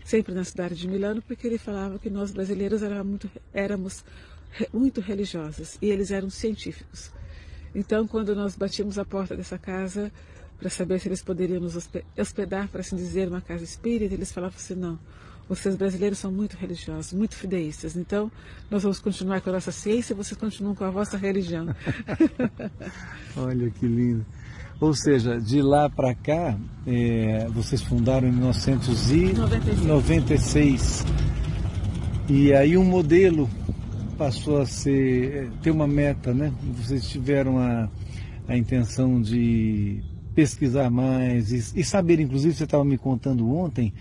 sempre 0.05 0.35
na 0.35 0.43
cidade 0.43 0.75
de 0.75 0.88
Milano, 0.88 1.23
porque 1.23 1.47
ele 1.47 1.57
falava 1.57 1.99
que 1.99 2.11
nós 2.11 2.33
brasileiros 2.33 2.83
muito, 3.05 3.31
éramos 3.55 4.05
muito 4.73 5.00
religiosos 5.00 5.78
e 5.81 5.87
eles 5.87 6.11
eram 6.11 6.28
científicos. 6.28 7.12
Então, 7.75 8.09
quando 8.09 8.35
nós 8.35 8.57
batimos 8.57 8.99
a 8.99 9.05
porta 9.05 9.37
dessa 9.37 9.59
casa 9.59 10.11
para 10.59 10.69
saber 10.69 10.99
se 10.99 11.09
eles 11.09 11.23
poderiam 11.23 11.61
nos 11.61 11.76
hospedar, 12.17 12.69
para 12.69 12.81
assim 12.81 12.97
dizer, 12.97 13.28
uma 13.28 13.40
casa 13.40 13.62
espírita, 13.62 14.14
eles 14.14 14.33
falavam 14.33 14.57
assim: 14.57 14.75
não, 14.75 14.99
vocês 15.49 15.76
brasileiros 15.76 16.19
são 16.19 16.31
muito 16.31 16.57
religiosos, 16.57 17.12
muito 17.12 17.35
fideístas. 17.35 17.97
Então, 17.97 18.31
nós 18.71 18.83
vamos 18.83 19.00
continuar 19.00 19.40
com 19.40 19.49
a 19.50 19.55
nossa 19.55 19.73
ciência 19.73 20.12
e 20.12 20.17
vocês 20.17 20.38
continuam 20.38 20.75
com 20.75 20.85
a 20.85 20.90
vossa 20.90 21.17
religião. 21.17 21.75
Olha 23.37 23.71
que 23.71 23.87
lindo. 23.87 24.25
Ou 24.81 24.95
seja, 24.95 25.40
de 25.40 25.61
lá 25.61 25.90
para 25.90 26.14
cá, 26.14 26.57
é, 26.87 27.49
vocês 27.49 27.83
fundaram 27.83 28.28
em 28.28 28.33
1996. 28.33 31.05
E 32.28 32.52
aí 32.52 32.76
um 32.76 32.85
modelo 32.85 33.50
passou 34.17 34.61
a 34.61 34.67
ser, 34.67 35.35
é, 35.35 35.49
ter 35.62 35.71
uma 35.71 35.87
meta, 35.87 36.35
né? 36.35 36.52
Vocês 36.76 37.09
tiveram 37.09 37.59
a, 37.59 37.88
a 38.47 38.57
intenção 38.57 39.21
de 39.21 40.00
pesquisar 40.35 40.90
mais 40.90 41.50
e, 41.50 41.81
e 41.81 41.85
saber, 41.85 42.21
inclusive 42.21 42.55
você 42.55 42.62
estava 42.62 42.85
me 42.85 42.97
contando 42.97 43.50
ontem, 43.50 43.93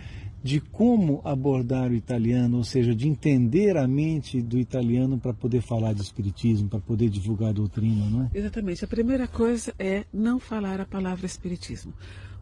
de 0.48 0.62
como 0.62 1.20
abordar 1.25 1.92
o 1.92 1.94
italiano, 1.94 2.56
ou 2.56 2.63
seja, 2.63 2.96
de 2.96 3.06
entender 3.06 3.75
a 3.75 3.86
mente 3.86 4.42
do 4.42 4.58
italiano 4.58 5.20
para 5.20 5.34
poder 5.34 5.60
falar 5.60 5.94
de 5.94 6.01
espiritismo, 6.01 6.70
para 6.70 6.80
poder 6.80 7.10
divulgar 7.10 7.50
a 7.50 7.51
doutrina, 7.51 8.10
não 8.10 8.24
é? 8.24 8.30
Exatamente. 8.34 8.86
A 8.86 8.88
primeira 8.88 9.27
coisa 9.27 9.75
é 9.77 10.06
não 10.13 10.39
falar 10.39 10.80
a 10.80 10.86
palavra 10.86 11.25
espiritismo. 11.25 11.94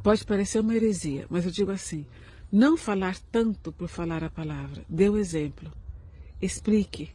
Pode 0.03 0.23
parecer 0.23 0.59
uma 0.59 0.75
heresia, 0.75 1.25
mas 1.31 1.45
eu 1.45 1.51
digo 1.51 1.71
assim: 1.71 2.05
não 2.51 2.77
falar 2.77 3.17
tanto 3.31 3.71
por 3.71 3.89
falar 3.89 4.23
a 4.23 4.29
palavra. 4.29 4.85
Dê 4.87 5.09
o 5.09 5.17
exemplo. 5.17 5.71
Explique, 6.39 7.09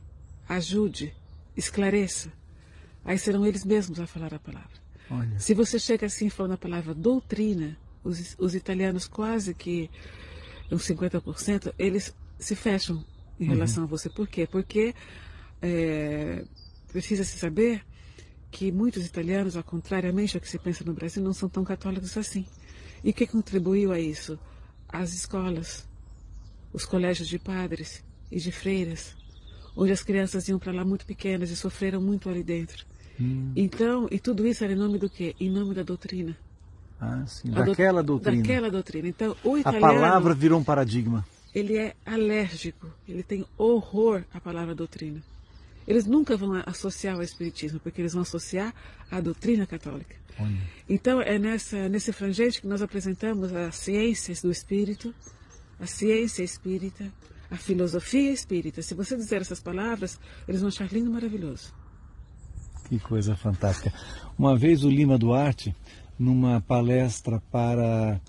ajude, 0.48 1.14
esclareça. 1.56 2.32
Aí 3.04 3.16
serão 3.16 3.46
eles 3.46 3.64
mesmos 3.64 4.00
a 4.00 4.08
falar 4.08 4.34
a 4.34 4.40
palavra. 4.40 4.80
Olha. 5.08 5.38
Se 5.38 5.54
você 5.54 5.78
chega 5.78 6.06
assim 6.06 6.28
falando 6.28 6.54
a 6.54 6.58
palavra 6.58 6.92
doutrina, 6.92 7.78
os, 8.02 8.34
os 8.40 8.56
italianos 8.56 9.06
quase 9.06 9.54
que 9.54 9.88
uns 10.70 10.86
50%, 10.86 11.74
eles 11.78 12.14
se 12.38 12.54
fecham 12.54 13.04
em 13.38 13.44
uhum. 13.44 13.50
relação 13.50 13.84
a 13.84 13.86
você. 13.86 14.08
Por 14.08 14.28
quê? 14.28 14.46
Porque 14.46 14.94
é, 15.62 16.44
precisa 16.88 17.24
se 17.24 17.38
saber 17.38 17.84
que 18.50 18.72
muitos 18.72 19.06
italianos, 19.06 19.56
ao 19.56 19.62
contrariamente 19.62 20.36
ao 20.36 20.40
que 20.40 20.48
se 20.48 20.58
pensa 20.58 20.84
no 20.84 20.92
Brasil, 20.92 21.22
não 21.22 21.32
são 21.32 21.48
tão 21.48 21.64
católicos 21.64 22.16
assim. 22.16 22.44
E 23.02 23.10
o 23.10 23.14
que 23.14 23.26
contribuiu 23.26 23.92
a 23.92 24.00
isso? 24.00 24.38
As 24.88 25.12
escolas, 25.14 25.88
os 26.72 26.84
colégios 26.84 27.28
de 27.28 27.38
padres 27.38 28.04
e 28.30 28.38
de 28.38 28.50
freiras, 28.50 29.16
onde 29.76 29.92
as 29.92 30.02
crianças 30.02 30.48
iam 30.48 30.58
para 30.58 30.72
lá 30.72 30.84
muito 30.84 31.06
pequenas 31.06 31.50
e 31.50 31.56
sofreram 31.56 32.00
muito 32.00 32.28
ali 32.28 32.42
dentro. 32.42 32.84
Hum. 33.20 33.52
Então, 33.54 34.08
e 34.10 34.18
tudo 34.18 34.46
isso 34.46 34.64
era 34.64 34.72
em 34.72 34.76
nome 34.76 34.98
do 34.98 35.08
quê? 35.08 35.34
Em 35.38 35.50
nome 35.50 35.74
da 35.74 35.82
doutrina. 35.82 36.36
Ah, 37.00 37.24
sim. 37.26 37.50
Daquela 37.50 38.02
doutrina. 38.02 38.42
Daquela 38.42 38.70
doutrina. 38.70 39.08
Então, 39.08 39.36
o 39.42 39.56
italiano... 39.56 39.86
A 39.86 39.88
palavra 39.88 40.34
virou 40.34 40.60
um 40.60 40.64
paradigma. 40.64 41.24
Ele 41.54 41.76
é 41.76 41.96
alérgico, 42.06 42.86
ele 43.08 43.22
tem 43.22 43.44
horror 43.58 44.22
à 44.32 44.40
palavra 44.40 44.74
doutrina. 44.74 45.20
Eles 45.86 46.06
nunca 46.06 46.36
vão 46.36 46.62
associar 46.66 47.16
ao 47.16 47.22
Espiritismo, 47.22 47.80
porque 47.80 48.00
eles 48.00 48.12
vão 48.12 48.22
associar 48.22 48.72
à 49.10 49.20
doutrina 49.20 49.66
católica. 49.66 50.14
Olha. 50.38 50.56
Então, 50.88 51.20
é 51.20 51.38
nessa, 51.38 51.88
nesse 51.88 52.12
frangente 52.12 52.60
que 52.60 52.66
nós 52.68 52.82
apresentamos 52.82 53.52
as 53.52 53.74
ciências 53.76 54.42
do 54.42 54.50
Espírito, 54.50 55.12
a 55.80 55.86
ciência 55.86 56.42
espírita, 56.42 57.10
a 57.50 57.56
filosofia 57.56 58.30
espírita. 58.30 58.82
Se 58.82 58.94
você 58.94 59.16
dizer 59.16 59.40
essas 59.40 59.60
palavras, 59.60 60.20
eles 60.46 60.60
vão 60.60 60.68
achar 60.68 60.92
lindo 60.92 61.10
e 61.10 61.12
maravilhoso. 61.12 61.72
Que 62.88 62.98
coisa 62.98 63.34
fantástica. 63.34 63.92
Uma 64.38 64.56
vez 64.56 64.84
o 64.84 64.90
Lima 64.90 65.18
Duarte 65.18 65.74
numa 66.20 66.60
palestra 66.60 67.42
para 67.50 68.20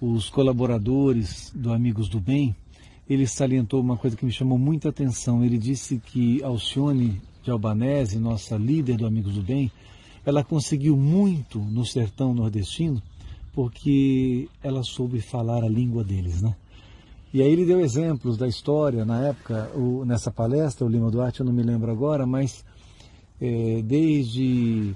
os 0.00 0.30
colaboradores 0.30 1.50
do 1.52 1.72
Amigos 1.72 2.08
do 2.08 2.20
Bem, 2.20 2.54
ele 3.10 3.26
salientou 3.26 3.80
uma 3.80 3.96
coisa 3.96 4.16
que 4.16 4.24
me 4.24 4.30
chamou 4.30 4.56
muita 4.56 4.90
atenção. 4.90 5.44
Ele 5.44 5.58
disse 5.58 5.98
que 5.98 6.40
Alcione 6.44 7.20
de 7.42 7.50
Albanese, 7.50 8.20
nossa 8.20 8.56
líder 8.56 8.96
do 8.96 9.06
Amigos 9.06 9.34
do 9.34 9.42
Bem, 9.42 9.72
ela 10.24 10.44
conseguiu 10.44 10.96
muito 10.96 11.58
no 11.58 11.84
sertão 11.84 12.32
nordestino 12.32 13.02
porque 13.52 14.48
ela 14.62 14.84
soube 14.84 15.20
falar 15.20 15.64
a 15.64 15.68
língua 15.68 16.04
deles, 16.04 16.42
né? 16.42 16.54
E 17.34 17.42
aí 17.42 17.50
ele 17.50 17.66
deu 17.66 17.80
exemplos 17.80 18.36
da 18.36 18.46
história 18.46 19.04
na 19.04 19.28
época, 19.28 19.70
o, 19.74 20.04
nessa 20.04 20.30
palestra, 20.30 20.86
o 20.86 20.88
Lima 20.88 21.10
Duarte, 21.10 21.40
eu 21.40 21.46
não 21.46 21.52
me 21.52 21.62
lembro 21.62 21.90
agora, 21.90 22.24
mas 22.24 22.64
é, 23.40 23.82
desde 23.82 24.94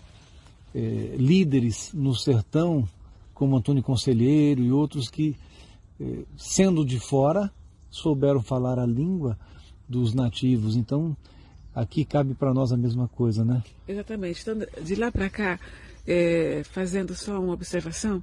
é, 0.74 1.16
líderes 1.16 1.92
no 1.92 2.14
sertão, 2.14 2.88
como 3.34 3.56
Antônio 3.56 3.82
Conselheiro 3.82 4.62
e 4.62 4.70
outros 4.70 5.08
que, 5.08 5.36
é, 6.00 6.24
sendo 6.36 6.84
de 6.84 6.98
fora, 6.98 7.50
souberam 7.90 8.42
falar 8.42 8.78
a 8.78 8.86
língua 8.86 9.38
dos 9.88 10.14
nativos. 10.14 10.76
Então, 10.76 11.16
aqui 11.74 12.04
cabe 12.04 12.34
para 12.34 12.54
nós 12.54 12.72
a 12.72 12.76
mesma 12.76 13.08
coisa, 13.08 13.44
né? 13.44 13.62
Exatamente. 13.88 14.42
Então, 14.42 14.58
de 14.82 14.94
lá 14.94 15.10
para 15.10 15.28
cá, 15.28 15.58
é, 16.06 16.62
fazendo 16.64 17.14
só 17.14 17.40
uma 17.40 17.52
observação, 17.52 18.22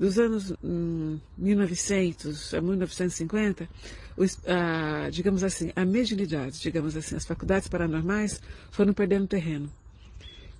dos 0.00 0.18
anos 0.18 0.54
hum, 0.64 1.18
1900 1.36 2.54
a 2.54 2.60
1950, 2.62 3.68
os, 4.16 4.40
a, 4.46 5.10
digamos 5.10 5.44
assim, 5.44 5.70
a 5.76 5.84
mediunidade, 5.84 6.58
digamos 6.58 6.96
assim, 6.96 7.16
as 7.16 7.26
faculdades 7.26 7.68
paranormais 7.68 8.40
foram 8.70 8.94
perdendo 8.94 9.26
terreno. 9.26 9.70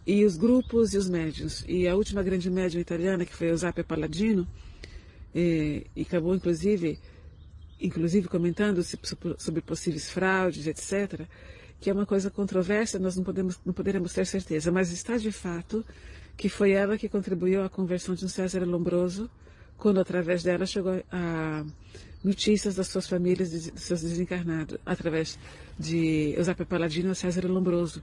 E 0.07 0.25
os 0.25 0.37
grupos 0.37 0.95
e 0.95 0.99
os 0.99 1.09
médios. 1.09 1.64
E 1.69 1.87
a 1.87 1.95
última 1.95 2.23
grande 2.23 2.50
médium 2.50 2.80
italiana, 2.80 3.25
que 3.25 3.35
foi 3.35 3.54
Zappa 3.57 3.85
Palladino, 3.85 4.47
e, 5.35 5.87
e 5.95 6.02
acabou 6.02 6.35
inclusive, 6.35 6.99
inclusive 7.80 8.28
comentando 8.28 8.83
sobre 9.38 9.61
possíveis 9.61 10.11
fraudes, 10.11 10.66
etc., 10.66 11.26
que 11.80 11.88
é 11.88 11.92
uma 11.92 12.04
coisa 12.04 12.30
controversa, 12.30 12.99
nós 12.99 13.16
não, 13.16 13.25
podemos, 13.25 13.59
não 13.64 13.73
poderemos 13.73 14.12
ter 14.12 14.26
certeza, 14.26 14.71
mas 14.71 14.92
está 14.92 15.16
de 15.16 15.33
fato 15.33 15.85
que 16.37 16.49
foi 16.49 16.73
ela 16.73 16.99
que 16.99 17.09
contribuiu 17.09 17.62
à 17.62 17.71
conversão 17.71 18.14
de 18.14 18.25
um 18.25 18.28
César 18.28 18.64
Lombroso, 18.64 19.30
quando 19.78 19.99
através 19.99 20.42
dela 20.42 20.66
chegou 20.66 21.02
a 21.11 21.64
notícias 22.23 22.75
das 22.75 22.88
suas 22.88 23.09
famílias, 23.09 23.50
dos 23.50 23.83
seus 23.83 24.02
desencarnados, 24.02 24.78
através 24.85 25.38
de 25.78 26.35
Eusapia 26.37 26.66
Paladino 26.66 27.12
e 27.12 27.14
César 27.14 27.47
Lombroso. 27.47 28.02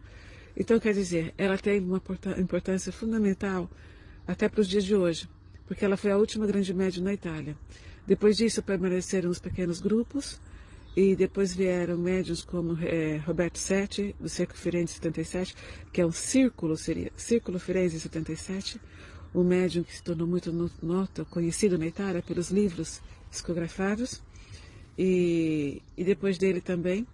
Então, 0.60 0.80
quer 0.80 0.94
dizer, 0.94 1.34
ela 1.38 1.56
tem 1.56 1.80
uma 1.80 2.02
importância 2.40 2.92
fundamental 2.92 3.70
até 4.26 4.50
para 4.50 4.60
os 4.60 4.68
dias 4.68 4.84
de 4.84 4.96
hoje, 4.96 5.30
porque 5.68 5.86
ela 5.86 5.96
foi 5.96 6.10
a 6.10 6.18
última 6.18 6.48
grande 6.48 6.74
médium 6.74 7.04
na 7.04 7.14
Itália. 7.14 7.56
Depois 8.08 8.36
disso, 8.36 8.64
permaneceram 8.64 9.30
os 9.30 9.38
pequenos 9.38 9.80
grupos, 9.80 10.42
e 10.96 11.16
depois 11.16 11.54
vieram 11.54 11.96
médiums 11.96 12.44
como 12.44 12.76
é, 12.82 13.18
Roberto 13.18 13.60
Sete, 13.60 14.16
do 14.20 14.28
Círculo 14.28 14.58
Firenze 14.58 14.94
77, 14.94 15.56
que 15.94 16.02
é 16.02 16.06
um 16.06 16.12
círculo, 16.12 16.76
seria 16.76 17.12
Círculo 17.16 17.60
Firenze 17.60 18.00
77, 18.00 18.82
um 19.36 19.44
médium 19.44 19.84
que 19.84 19.96
se 19.96 20.02
tornou 20.02 20.26
muito 20.28 20.52
nota, 20.82 21.24
conhecido 21.26 21.78
na 21.78 21.86
Itália 21.86 22.24
pelos 22.24 22.50
livros 22.50 23.00
psicografados. 23.30 24.24
E, 24.98 25.84
e 25.96 26.04
depois 26.04 26.40
dele 26.40 26.62
também, 26.62 27.06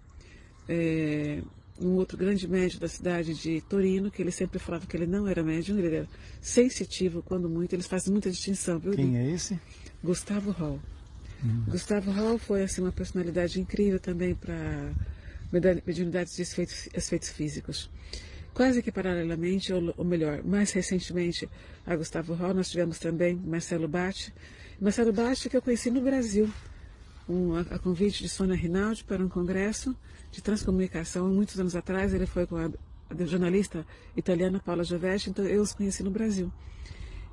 é, 0.66 1.42
um 1.80 1.94
outro 1.94 2.16
grande 2.16 2.46
médium 2.46 2.80
da 2.80 2.88
cidade 2.88 3.34
de 3.34 3.60
Torino, 3.62 4.10
que 4.10 4.22
ele 4.22 4.30
sempre 4.30 4.58
falava 4.58 4.86
que 4.86 4.96
ele 4.96 5.06
não 5.06 5.26
era 5.26 5.42
médium, 5.42 5.78
ele 5.78 5.96
era 5.96 6.08
sensitivo, 6.40 7.22
quando 7.22 7.48
muito, 7.48 7.72
eles 7.74 7.86
fazem 7.86 8.12
muita 8.12 8.30
distinção, 8.30 8.78
viu? 8.78 8.92
Quem 8.92 9.16
é 9.16 9.30
esse? 9.30 9.58
Gustavo 10.02 10.50
Hall. 10.50 10.80
Hum. 11.44 11.64
Gustavo 11.68 12.10
Hall 12.10 12.38
foi 12.38 12.62
assim, 12.62 12.80
uma 12.80 12.92
personalidade 12.92 13.60
incrível 13.60 13.98
também 13.98 14.34
para 14.34 14.92
mediunidades 15.86 16.34
de 16.36 16.42
efeitos, 16.42 16.88
efeitos 16.94 17.28
físicos. 17.30 17.90
Quase 18.52 18.80
que 18.82 18.92
paralelamente, 18.92 19.72
ou, 19.72 19.92
ou, 19.96 20.04
melhor, 20.04 20.44
mais 20.44 20.70
recentemente 20.70 21.48
a 21.84 21.96
Gustavo 21.96 22.34
Hall, 22.34 22.54
nós 22.54 22.70
tivemos 22.70 22.98
também 23.00 23.34
Marcelo 23.34 23.88
Batti. 23.88 24.32
Marcelo 24.80 25.12
Batti 25.12 25.48
que 25.48 25.56
eu 25.56 25.62
conheci 25.62 25.90
no 25.90 26.00
Brasil, 26.00 26.48
um, 27.28 27.56
a, 27.56 27.78
convite 27.78 28.22
de 28.22 28.28
Sônia 28.28 28.56
Rinaldi 28.56 29.04
para 29.04 29.22
um 29.22 29.28
congresso 29.28 29.96
de 30.30 30.42
transcomunicação. 30.42 31.28
Muitos 31.28 31.58
anos 31.58 31.74
atrás 31.74 32.12
ele 32.12 32.26
foi 32.26 32.46
com 32.46 32.56
a, 32.56 32.70
a 33.10 33.24
jornalista 33.24 33.86
italiana 34.16 34.60
Paula 34.64 34.84
Giovetti, 34.84 35.30
então 35.30 35.44
eu 35.44 35.62
os 35.62 35.72
conheci 35.72 36.02
no 36.02 36.10
Brasil. 36.10 36.52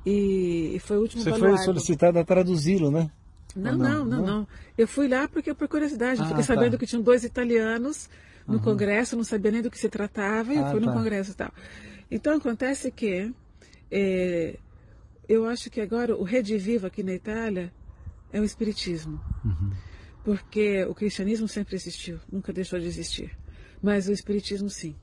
E, 0.05 0.73
e 0.75 0.79
foi 0.79 0.97
o 0.97 1.01
último 1.01 1.21
Você 1.21 1.29
baluardo. 1.29 1.57
foi 1.57 1.65
solicitado 1.65 2.17
a 2.17 2.23
traduzi-lo, 2.23 2.89
né? 2.89 3.11
Não, 3.55 3.77
não, 3.77 4.05
não, 4.05 4.05
não, 4.05 4.25
não, 4.25 4.47
Eu 4.77 4.87
fui 4.87 5.07
lá 5.07 5.27
porque 5.27 5.53
por 5.53 5.67
curiosidade, 5.67 6.21
ah, 6.21 6.25
fiquei 6.25 6.43
tá. 6.43 6.55
sabendo 6.55 6.77
que 6.77 6.85
tinham 6.85 7.01
dois 7.01 7.23
italianos 7.23 8.09
no 8.47 8.55
uhum. 8.55 8.59
congresso, 8.61 9.15
não 9.15 9.23
sabia 9.23 9.51
nem 9.51 9.61
do 9.61 9.69
que 9.69 9.77
se 9.77 9.89
tratava, 9.89 10.53
e 10.53 10.57
ah, 10.57 10.71
fui 10.71 10.79
tá. 10.79 10.85
no 10.85 10.93
congresso 10.93 11.31
e 11.31 11.33
tal. 11.33 11.51
Então 12.09 12.37
acontece 12.37 12.91
que 12.91 13.31
é, 13.91 14.57
eu 15.27 15.45
acho 15.45 15.69
que 15.69 15.81
agora 15.81 16.15
o 16.15 16.23
redivivo 16.23 16.87
aqui 16.87 17.03
na 17.03 17.13
Itália 17.13 17.71
é 18.31 18.39
o 18.39 18.43
espiritismo. 18.43 19.19
Uhum. 19.43 19.71
Porque 20.23 20.83
o 20.85 20.93
cristianismo 20.93 21.47
sempre 21.47 21.75
existiu, 21.75 22.19
nunca 22.31 22.53
deixou 22.53 22.79
de 22.79 22.85
existir. 22.85 23.37
Mas 23.81 24.07
o 24.07 24.11
espiritismo 24.11 24.69
sim. 24.69 24.95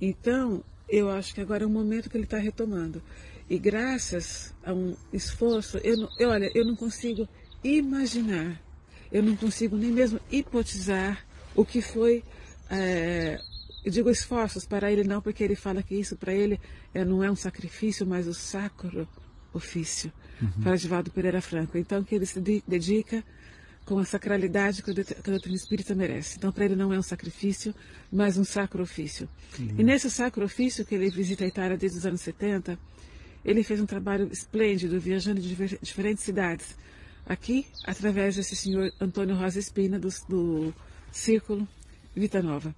Então, 0.00 0.62
eu 0.88 1.10
acho 1.10 1.34
que 1.34 1.40
agora 1.40 1.64
é 1.64 1.66
o 1.66 1.70
momento 1.70 2.10
que 2.10 2.16
ele 2.16 2.24
está 2.24 2.38
retomando. 2.38 3.02
E 3.48 3.58
graças 3.58 4.54
a 4.64 4.72
um 4.72 4.96
esforço, 5.12 5.78
eu, 5.78 5.96
não, 5.96 6.08
eu, 6.18 6.30
olha, 6.30 6.50
eu 6.54 6.64
não 6.64 6.76
consigo 6.76 7.28
imaginar, 7.62 8.60
eu 9.10 9.22
não 9.22 9.36
consigo 9.36 9.76
nem 9.76 9.90
mesmo 9.90 10.20
hipotizar 10.30 11.24
o 11.54 11.64
que 11.64 11.80
foi, 11.80 12.22
é, 12.68 13.38
eu 13.84 13.90
digo 13.90 14.10
esforços 14.10 14.66
para 14.66 14.90
ele 14.90 15.04
não, 15.04 15.22
porque 15.22 15.44
ele 15.44 15.54
fala 15.54 15.82
que 15.82 15.94
isso 15.94 16.16
para 16.16 16.34
ele 16.34 16.60
é, 16.92 17.04
não 17.04 17.22
é 17.22 17.30
um 17.30 17.36
sacrifício, 17.36 18.04
mas 18.04 18.26
o 18.26 18.34
sacro 18.34 19.08
ofício, 19.52 20.12
uhum. 20.40 20.62
para 20.62 20.76
Divaldo 20.76 21.10
Pereira 21.10 21.40
Franco. 21.40 21.76
Então, 21.78 22.02
que 22.02 22.14
ele 22.14 22.26
se 22.26 22.40
dedica 22.66 23.22
com 23.84 23.98
a 23.98 24.04
sacralidade 24.04 24.82
que 24.82 24.90
a 24.90 25.30
doutrina 25.30 25.56
espírita 25.56 25.94
merece. 25.94 26.36
Então, 26.36 26.50
para 26.50 26.64
ele 26.64 26.74
não 26.74 26.92
é 26.92 26.98
um 26.98 27.02
sacrifício, 27.02 27.72
mas 28.12 28.36
um 28.36 28.44
sacro 28.44 28.82
ofício. 28.82 29.28
E 29.78 29.84
nesse 29.84 30.10
sacro 30.10 30.44
ofício 30.44 30.84
que 30.84 30.94
ele 30.96 31.08
visita 31.08 31.44
a 31.44 31.46
Itália 31.46 31.76
desde 31.76 31.98
os 31.98 32.04
anos 32.04 32.20
70, 32.20 32.76
ele 33.44 33.62
fez 33.62 33.80
um 33.80 33.86
trabalho 33.86 34.28
esplêndido, 34.32 34.98
viajando 34.98 35.40
de 35.40 35.54
diferentes 35.80 36.24
cidades. 36.24 36.76
Aqui, 37.24 37.66
através 37.84 38.34
desse 38.34 38.56
senhor 38.56 38.92
Antônio 39.00 39.36
Rosa 39.36 39.60
Espina, 39.60 39.98
do, 39.98 40.08
do 40.28 40.74
Círculo 41.12 41.66
Vita 42.14 42.42
Nova. 42.42 42.74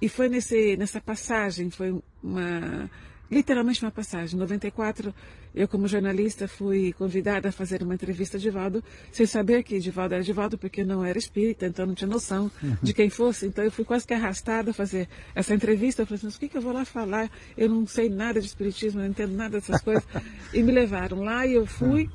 E 0.00 0.08
foi 0.08 0.28
nesse, 0.28 0.76
nessa 0.76 1.00
passagem, 1.00 1.70
foi 1.70 2.02
uma 2.22 2.90
literalmente 3.32 3.82
uma 3.82 3.90
passagem. 3.90 4.36
Em 4.36 4.38
94, 4.38 5.14
eu 5.54 5.66
como 5.66 5.88
jornalista 5.88 6.46
fui 6.46 6.92
convidada 6.92 7.48
a 7.48 7.52
fazer 7.52 7.82
uma 7.82 7.94
entrevista 7.94 8.36
a 8.36 8.40
Divaldo, 8.40 8.84
sem 9.10 9.24
saber 9.24 9.62
que 9.62 9.78
Divaldo 9.78 10.14
era 10.14 10.22
Divaldo, 10.22 10.58
porque 10.58 10.84
não 10.84 11.04
era 11.04 11.18
espírita, 11.18 11.66
então 11.66 11.86
não 11.86 11.94
tinha 11.94 12.08
noção 12.08 12.50
uhum. 12.62 12.76
de 12.82 12.92
quem 12.92 13.08
fosse. 13.08 13.46
Então 13.46 13.64
eu 13.64 13.72
fui 13.72 13.84
quase 13.84 14.06
que 14.06 14.12
arrastada 14.12 14.70
a 14.70 14.74
fazer 14.74 15.08
essa 15.34 15.54
entrevista. 15.54 16.02
Eu 16.02 16.06
falei 16.06 16.18
assim, 16.18 16.26
mas 16.26 16.36
o 16.36 16.40
que, 16.40 16.48
que 16.48 16.58
eu 16.58 16.62
vou 16.62 16.72
lá 16.72 16.84
falar? 16.84 17.30
Eu 17.56 17.68
não 17.68 17.86
sei 17.86 18.10
nada 18.10 18.40
de 18.40 18.46
espiritismo, 18.46 19.00
não 19.00 19.08
entendo 19.08 19.34
nada 19.34 19.58
dessas 19.58 19.80
coisas. 19.82 20.04
e 20.52 20.62
me 20.62 20.70
levaram 20.70 21.22
lá 21.22 21.46
e 21.46 21.54
eu 21.54 21.66
fui. 21.66 22.10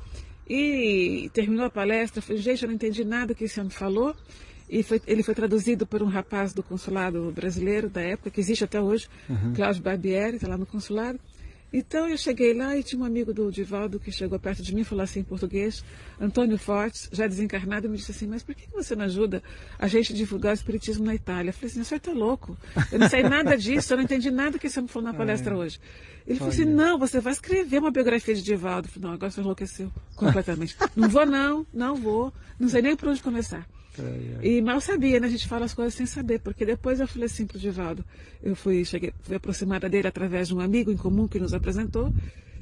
E 0.48 1.30
terminou 1.34 1.66
a 1.66 1.70
palestra, 1.70 2.22
falei, 2.22 2.40
gente, 2.40 2.62
eu 2.62 2.68
não 2.68 2.74
entendi 2.74 3.04
nada 3.04 3.34
que 3.34 3.44
esse 3.44 3.60
homem 3.60 3.70
falou. 3.70 4.14
E 4.68 4.82
foi, 4.82 5.00
ele 5.06 5.22
foi 5.22 5.34
traduzido 5.34 5.86
por 5.86 6.02
um 6.02 6.06
rapaz 6.06 6.52
do 6.52 6.62
consulado 6.62 7.32
brasileiro 7.34 7.88
da 7.88 8.00
época, 8.00 8.30
que 8.30 8.40
existe 8.40 8.64
até 8.64 8.80
hoje, 8.80 9.08
uhum. 9.28 9.54
Cláudio 9.54 9.82
Barbieri, 9.82 10.36
está 10.36 10.48
lá 10.48 10.58
no 10.58 10.66
consulado. 10.66 11.18
Então 11.72 12.08
eu 12.08 12.16
cheguei 12.16 12.54
lá 12.54 12.76
e 12.76 12.82
tinha 12.82 13.00
um 13.00 13.04
amigo 13.04 13.32
do 13.34 13.52
Divaldo 13.52 14.00
que 14.00 14.10
chegou 14.10 14.38
perto 14.38 14.62
de 14.62 14.74
mim 14.74 14.80
e 14.80 14.84
falou 14.84 15.04
assim 15.04 15.20
em 15.20 15.24
português, 15.24 15.84
Antônio 16.18 16.56
Fortes, 16.56 17.10
já 17.12 17.26
desencarnado, 17.26 17.86
e 17.86 17.90
me 17.90 17.98
disse 17.98 18.10
assim, 18.10 18.26
mas 18.26 18.42
por 18.42 18.54
que 18.54 18.66
você 18.72 18.96
não 18.96 19.04
ajuda 19.04 19.42
a 19.78 19.86
gente 19.86 20.14
a 20.14 20.16
divulgar 20.16 20.52
o 20.52 20.54
espiritismo 20.54 21.04
na 21.04 21.14
Itália? 21.14 21.50
Eu 21.50 21.52
falei 21.52 21.70
assim, 21.70 21.80
o 21.80 21.84
senhor 21.84 21.98
está 21.98 22.12
louco, 22.12 22.56
eu 22.90 22.98
não 22.98 23.08
sei 23.08 23.22
nada 23.22 23.56
disso, 23.58 23.92
eu 23.92 23.98
não 23.98 24.04
entendi 24.04 24.30
nada 24.30 24.58
que 24.58 24.70
você 24.70 24.80
me 24.80 24.88
falou 24.88 25.12
na 25.12 25.14
palestra 25.14 25.52
é. 25.52 25.56
hoje. 25.58 25.78
Ele 26.26 26.38
falou 26.38 26.52
assim, 26.52 26.64
não, 26.64 26.98
você 26.98 27.20
vai 27.20 27.34
escrever 27.34 27.78
uma 27.78 27.90
biografia 27.90 28.34
de 28.34 28.42
Divaldo. 28.42 28.88
Eu 28.88 28.92
falei, 28.92 29.08
não, 29.08 29.14
agora 29.14 29.30
você 29.30 29.40
enlouqueceu 29.40 29.92
completamente. 30.16 30.76
não 30.96 31.08
vou 31.08 31.26
não, 31.26 31.66
não 31.72 31.96
vou, 31.96 32.32
não 32.58 32.68
sei 32.68 32.80
nem 32.80 32.96
por 32.96 33.08
onde 33.08 33.22
começar. 33.22 33.66
E 34.42 34.60
mal 34.60 34.80
sabia, 34.80 35.20
né? 35.20 35.26
A 35.26 35.30
gente 35.30 35.46
fala 35.46 35.64
as 35.64 35.74
coisas 35.74 35.94
sem 35.94 36.06
saber, 36.06 36.40
porque 36.40 36.64
depois 36.64 37.00
eu 37.00 37.08
falei 37.08 37.26
assim 37.26 37.46
pro 37.46 37.58
Divaldo, 37.58 38.04
eu 38.42 38.54
fui, 38.54 38.84
cheguei, 38.84 39.12
fui 39.22 39.36
aproximada 39.36 39.88
dele 39.88 40.08
através 40.08 40.48
de 40.48 40.54
um 40.54 40.60
amigo 40.60 40.90
em 40.90 40.96
comum 40.96 41.26
que 41.26 41.38
nos 41.38 41.54
apresentou, 41.54 42.12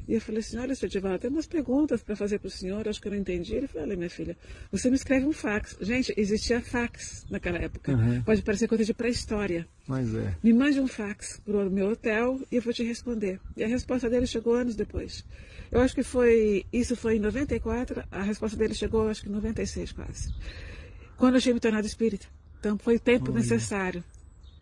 e 0.08 0.14
eu 0.14 0.20
falei 0.20 0.38
assim, 0.38 0.56
olha, 0.58 0.74
seu 0.74 0.88
Divaldo, 0.88 1.18
tem 1.18 1.30
umas 1.30 1.46
perguntas 1.46 2.00
para 2.00 2.14
fazer 2.14 2.38
para 2.38 2.46
o 2.46 2.50
senhor, 2.50 2.86
acho 2.88 3.00
que 3.00 3.08
eu 3.08 3.12
não 3.12 3.18
entendi. 3.18 3.56
Ele 3.56 3.66
falou, 3.66 3.88
olha, 3.88 3.96
minha 3.96 4.08
filha, 4.08 4.36
você 4.70 4.88
me 4.88 4.94
escreve 4.94 5.26
um 5.26 5.32
fax. 5.32 5.76
Gente, 5.80 6.14
existia 6.16 6.60
fax 6.60 7.26
naquela 7.28 7.58
época. 7.58 7.92
Uhum. 7.92 8.22
Pode 8.22 8.42
parecer 8.42 8.68
coisa 8.68 8.84
de 8.84 8.94
pré-história. 8.94 9.66
Mas 9.86 10.14
é. 10.14 10.36
Me 10.44 10.52
mande 10.52 10.80
um 10.80 10.86
fax 10.86 11.40
para 11.44 11.56
o 11.56 11.70
meu 11.70 11.88
hotel 11.88 12.40
e 12.52 12.56
eu 12.56 12.62
vou 12.62 12.72
te 12.72 12.84
responder. 12.84 13.40
E 13.56 13.64
a 13.64 13.66
resposta 13.66 14.08
dele 14.08 14.28
chegou 14.28 14.54
anos 14.54 14.76
depois. 14.76 15.24
Eu 15.72 15.80
acho 15.80 15.94
que 15.94 16.04
foi, 16.04 16.64
isso 16.72 16.94
foi 16.94 17.16
em 17.16 17.20
94, 17.20 18.04
a 18.08 18.22
resposta 18.22 18.56
dele 18.56 18.74
chegou, 18.74 19.08
acho 19.08 19.22
que 19.22 19.28
em 19.28 19.32
96 19.32 19.90
quase 19.90 20.32
quando 21.16 21.36
eu 21.36 21.40
tinha 21.40 21.54
me 21.54 21.60
tornado 21.60 21.86
espírita. 21.86 22.26
Então 22.58 22.78
foi 22.78 22.96
o 22.96 23.00
tempo 23.00 23.30
Olha. 23.30 23.40
necessário. 23.40 24.02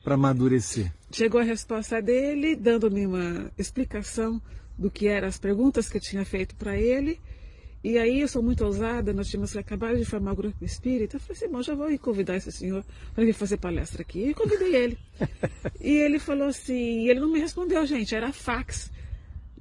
Para 0.03 0.15
amadurecer. 0.15 0.93
Chegou 1.11 1.41
a 1.41 1.45
resposta 1.45 2.03
dele, 2.03 2.55
dando-me 2.55 3.07
uma 3.07 3.51
explicação 3.57 4.41
do 4.77 4.91
que 4.91 5.07
eram 5.07 5.29
as 5.29 5.39
perguntas 5.39 5.89
que 5.89 5.97
eu 5.97 6.01
tinha 6.01 6.25
feito 6.25 6.55
para 6.57 6.77
ele. 6.77 7.21
E 7.83 7.99
aí 7.99 8.21
eu 8.21 8.29
sou 8.29 8.43
muito 8.43 8.65
ousada, 8.65 9.13
nós 9.13 9.29
tínhamos 9.29 9.55
acabado 9.57 9.99
de 9.99 10.05
formar 10.07 10.33
o 10.33 10.37
grupo 10.37 10.65
espírita. 10.65 11.17
Eu 11.17 11.21
falei 11.21 11.37
assim, 11.37 11.53
bom, 11.53 11.63
já 11.63 11.75
vou 11.75 11.99
convidar 11.99 12.37
esse 12.37 12.51
senhor 12.51 12.85
para 13.15 13.25
vir 13.25 13.35
fazer 13.35 13.59
palestra 13.59 14.03
aqui. 14.03 14.31
E 14.31 14.35
convidei 14.35 14.75
ele. 14.75 14.99
e 15.81 15.93
ele 15.93 16.19
falou 16.19 16.49
assim, 16.49 17.09
ele 17.09 17.21
não 17.21 17.31
me 17.31 17.39
respondeu, 17.39 17.85
gente, 17.87 18.15
era 18.15 18.33
fax. 18.33 18.91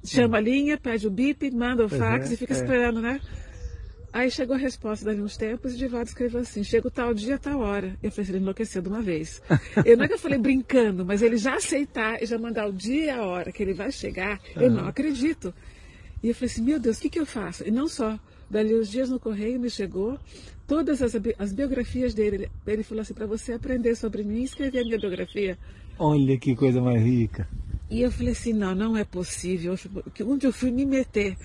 Chama 0.02 0.38
a 0.38 0.40
linha, 0.40 0.78
pede 0.78 1.06
o 1.06 1.10
bip, 1.10 1.50
manda 1.50 1.84
o 1.84 1.88
fax 1.88 2.30
é, 2.30 2.34
e 2.34 2.36
fica 2.36 2.54
é. 2.54 2.56
esperando, 2.56 3.00
né? 3.00 3.20
Aí 4.14 4.30
chegou 4.30 4.54
a 4.54 4.58
resposta 4.60 5.04
dali 5.04 5.20
uns 5.20 5.36
tempos 5.36 5.74
e 5.74 5.76
Divaldo 5.76 6.06
escreveu 6.06 6.40
assim: 6.40 6.62
chega 6.62 6.86
o 6.86 6.90
tal 6.90 7.12
dia, 7.12 7.36
tal 7.36 7.58
hora. 7.58 7.98
Eu 8.00 8.12
falei 8.12 8.30
ele 8.30 8.38
enlouqueceu 8.38 8.80
de 8.80 8.88
uma 8.88 9.02
vez. 9.02 9.42
eu 9.84 9.96
não 9.96 10.04
é 10.04 10.08
que 10.08 10.14
eu 10.14 10.18
falei 10.20 10.38
brincando, 10.38 11.04
mas 11.04 11.20
ele 11.20 11.36
já 11.36 11.56
aceitar 11.56 12.22
e 12.22 12.26
já 12.26 12.38
mandar 12.38 12.68
o 12.68 12.72
dia 12.72 13.06
e 13.06 13.10
a 13.10 13.24
hora 13.24 13.50
que 13.50 13.60
ele 13.60 13.74
vai 13.74 13.90
chegar, 13.90 14.40
uhum. 14.54 14.62
eu 14.62 14.70
não 14.70 14.86
acredito. 14.86 15.52
E 16.22 16.28
eu 16.28 16.34
falei 16.36 16.46
assim: 16.46 16.62
meu 16.62 16.78
Deus, 16.78 16.98
o 16.98 17.00
que, 17.00 17.10
que 17.10 17.18
eu 17.18 17.26
faço? 17.26 17.66
E 17.66 17.72
não 17.72 17.88
só. 17.88 18.16
Dali 18.48 18.72
os 18.74 18.88
dias 18.88 19.10
no 19.10 19.18
correio 19.18 19.58
me 19.58 19.68
chegou 19.68 20.16
todas 20.64 21.02
as, 21.02 21.16
as 21.36 21.52
biografias 21.52 22.14
dele. 22.14 22.48
Ele 22.64 22.84
falou 22.84 23.02
assim: 23.02 23.14
para 23.14 23.26
você 23.26 23.52
aprender 23.52 23.96
sobre 23.96 24.22
mim, 24.22 24.44
escrever 24.44 24.82
a 24.82 24.84
minha 24.84 24.98
biografia. 24.98 25.58
Olha 25.98 26.38
que 26.38 26.54
coisa 26.54 26.80
mais 26.80 27.02
rica. 27.02 27.48
E 27.94 28.02
eu 28.02 28.10
falei 28.10 28.32
assim, 28.32 28.52
não, 28.52 28.74
não 28.74 28.96
é 28.96 29.04
possível. 29.04 29.76
Onde 30.26 30.48
eu 30.48 30.52
fui 30.52 30.72
me 30.72 30.84
meter? 30.84 31.36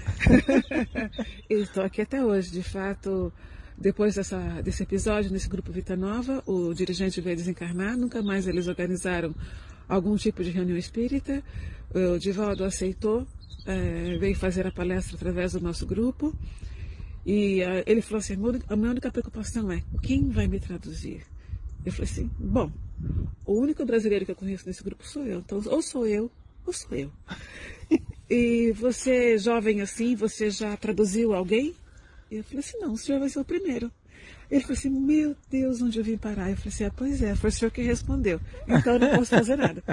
eu 1.47 1.62
estou 1.62 1.83
aqui 1.83 2.01
até 2.01 2.25
hoje, 2.25 2.49
de 2.49 2.63
fato. 2.63 3.31
Depois 3.77 4.15
dessa, 4.15 4.59
desse 4.63 4.81
episódio, 4.81 5.31
nesse 5.31 5.47
grupo 5.47 5.71
Vita 5.71 5.95
Nova, 5.95 6.41
o 6.47 6.73
dirigente 6.73 7.21
veio 7.21 7.38
desencarnar, 7.38 7.95
nunca 7.95 8.23
mais 8.23 8.47
eles 8.47 8.67
organizaram 8.67 9.35
algum 9.88 10.15
tipo 10.15 10.43
de 10.43 10.49
reunião 10.49 10.75
espírita. 10.75 11.43
O 11.93 12.17
Divaldo 12.17 12.63
aceitou, 12.63 13.27
é, 13.67 14.17
veio 14.17 14.35
fazer 14.35 14.65
a 14.65 14.71
palestra 14.71 15.17
através 15.17 15.51
do 15.51 15.62
nosso 15.62 15.85
grupo. 15.85 16.35
E 17.23 17.62
uh, 17.62 17.83
ele 17.85 18.01
falou 18.01 18.17
assim: 18.17 18.33
a 18.67 18.75
minha 18.75 18.89
única 18.89 19.12
preocupação 19.12 19.71
é 19.71 19.83
quem 20.01 20.31
vai 20.31 20.47
me 20.47 20.59
traduzir? 20.59 21.21
Eu 21.85 21.91
falei 21.91 22.12
assim: 22.12 22.27
bom, 22.39 22.71
o 23.45 23.53
único 23.53 23.85
brasileiro 23.85 24.25
que 24.25 24.31
eu 24.31 24.35
conheço 24.35 24.65
nesse 24.65 24.83
grupo 24.83 25.05
sou 25.07 25.27
eu. 25.27 25.39
Então, 25.39 25.62
ou 25.67 25.81
sou 25.83 26.07
eu, 26.07 26.31
ou 26.65 26.74
sou 26.74 26.98
eu. 26.98 27.12
E 28.30 28.72
você, 28.74 29.39
jovem 29.39 29.82
assim, 29.82 30.15
você 30.15 30.52
já 30.52 30.78
traduziu 30.78 31.34
alguém? 31.34 31.74
E 32.30 32.36
eu 32.38 32.43
falei 32.43 32.60
assim, 32.60 32.78
não, 32.78 32.93
o 32.93 32.98
senhor 32.98 33.19
vai 33.19 33.28
ser 33.28 33.39
o 33.39 33.43
primeiro. 33.43 33.91
Ele 34.52 34.62
falou 34.62 34.78
assim, 34.78 34.89
meu 34.89 35.36
Deus, 35.50 35.82
onde 35.82 36.00
eu 36.00 36.04
vim 36.04 36.17
parar? 36.17 36.50
Eu 36.50 36.58
falei 36.58 36.69
assim, 36.69 36.84
ah, 36.84 36.91
pois 36.95 37.22
é, 37.22 37.36
foi 37.36 37.50
o 37.50 37.54
senhor 37.54 37.69
que 37.69 37.82
respondeu. 37.84 38.39
Então 38.67 38.93
eu 38.93 39.00
não 39.00 39.10
posso 39.17 39.30
fazer 39.30 39.56
nada. 39.56 39.84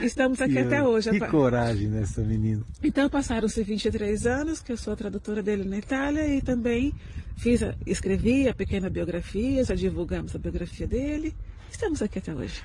Estamos 0.00 0.40
aqui 0.40 0.58
até 0.58 0.82
hoje. 0.82 1.10
Que 1.10 1.20
coragem 1.26 1.88
nessa 1.88 2.22
menina. 2.22 2.62
Então 2.82 3.08
passaram-se 3.08 3.62
23 3.64 4.26
anos, 4.26 4.60
que 4.60 4.70
eu 4.70 4.76
sou 4.76 4.92
a 4.92 4.96
tradutora 4.96 5.42
dele 5.42 5.64
na 5.64 5.78
Itália, 5.78 6.26
e 6.26 6.40
também 6.40 6.92
fiz, 7.36 7.64
a, 7.64 7.74
escrevi 7.84 8.48
a 8.48 8.54
pequena 8.54 8.88
biografia, 8.88 9.64
já 9.64 9.74
divulgamos 9.74 10.34
a 10.36 10.38
biografia 10.38 10.86
dele. 10.86 11.34
Estamos 11.70 12.00
aqui 12.00 12.20
até 12.20 12.32
hoje. 12.32 12.62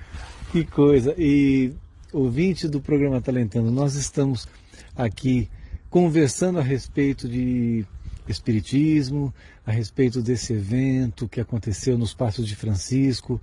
Que 0.51 0.63
coisa. 0.63 1.15
E 1.17 1.73
ouvinte 2.13 2.67
do 2.67 2.81
programa 2.81 3.21
Talentando, 3.21 3.71
nós 3.71 3.95
estamos 3.95 4.47
aqui 4.95 5.49
conversando 5.89 6.59
a 6.59 6.61
respeito 6.61 7.27
de 7.27 7.85
espiritismo, 8.27 9.33
a 9.65 9.71
respeito 9.71 10.21
desse 10.21 10.53
evento 10.53 11.27
que 11.27 11.39
aconteceu 11.39 11.97
nos 11.97 12.13
Passos 12.13 12.47
de 12.47 12.55
Francisco, 12.55 13.39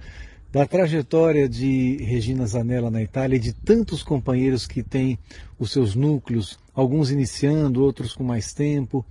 da 0.53 0.67
trajetória 0.67 1.49
de 1.49 1.97
Regina 2.05 2.47
Zanella 2.47 2.91
na 2.91 3.03
Itália 3.03 3.37
e 3.37 3.41
de 3.41 3.53
tantos 3.53 4.03
companheiros 4.03 4.67
que 4.67 4.83
têm 4.83 5.19
os 5.59 5.73
seus 5.73 5.95
núcleos, 5.95 6.59
alguns 6.75 7.11
iniciando, 7.11 7.83
outros 7.83 8.15
com 8.15 8.25
mais 8.25 8.53
tempo. 8.53 9.05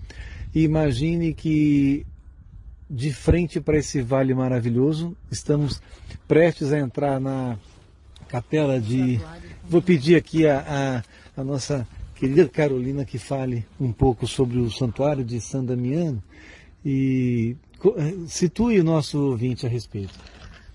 E 0.53 0.63
imagine 0.63 1.33
que 1.33 2.05
de 2.89 3.11
frente 3.11 3.59
para 3.59 3.77
esse 3.77 4.01
vale 4.01 4.33
maravilhoso. 4.33 5.15
Estamos 5.29 5.81
prestes 6.27 6.71
a 6.71 6.79
entrar 6.79 7.19
na 7.19 7.57
capela 8.27 8.79
de. 8.79 9.19
Vou 9.67 9.81
pedir 9.81 10.15
aqui 10.15 10.47
a, 10.47 11.03
a, 11.37 11.41
a 11.41 11.43
nossa 11.43 11.87
querida 12.15 12.47
Carolina 12.47 13.05
que 13.05 13.17
fale 13.17 13.65
um 13.79 13.91
pouco 13.91 14.25
sobre 14.27 14.57
o 14.57 14.69
santuário 14.69 15.23
de 15.23 15.39
San 15.39 15.63
Damiano 15.63 16.21
e 16.85 17.55
situe 18.27 18.79
o 18.79 18.83
nosso 18.83 19.19
ouvinte 19.19 19.65
a 19.65 19.69
respeito. 19.69 20.13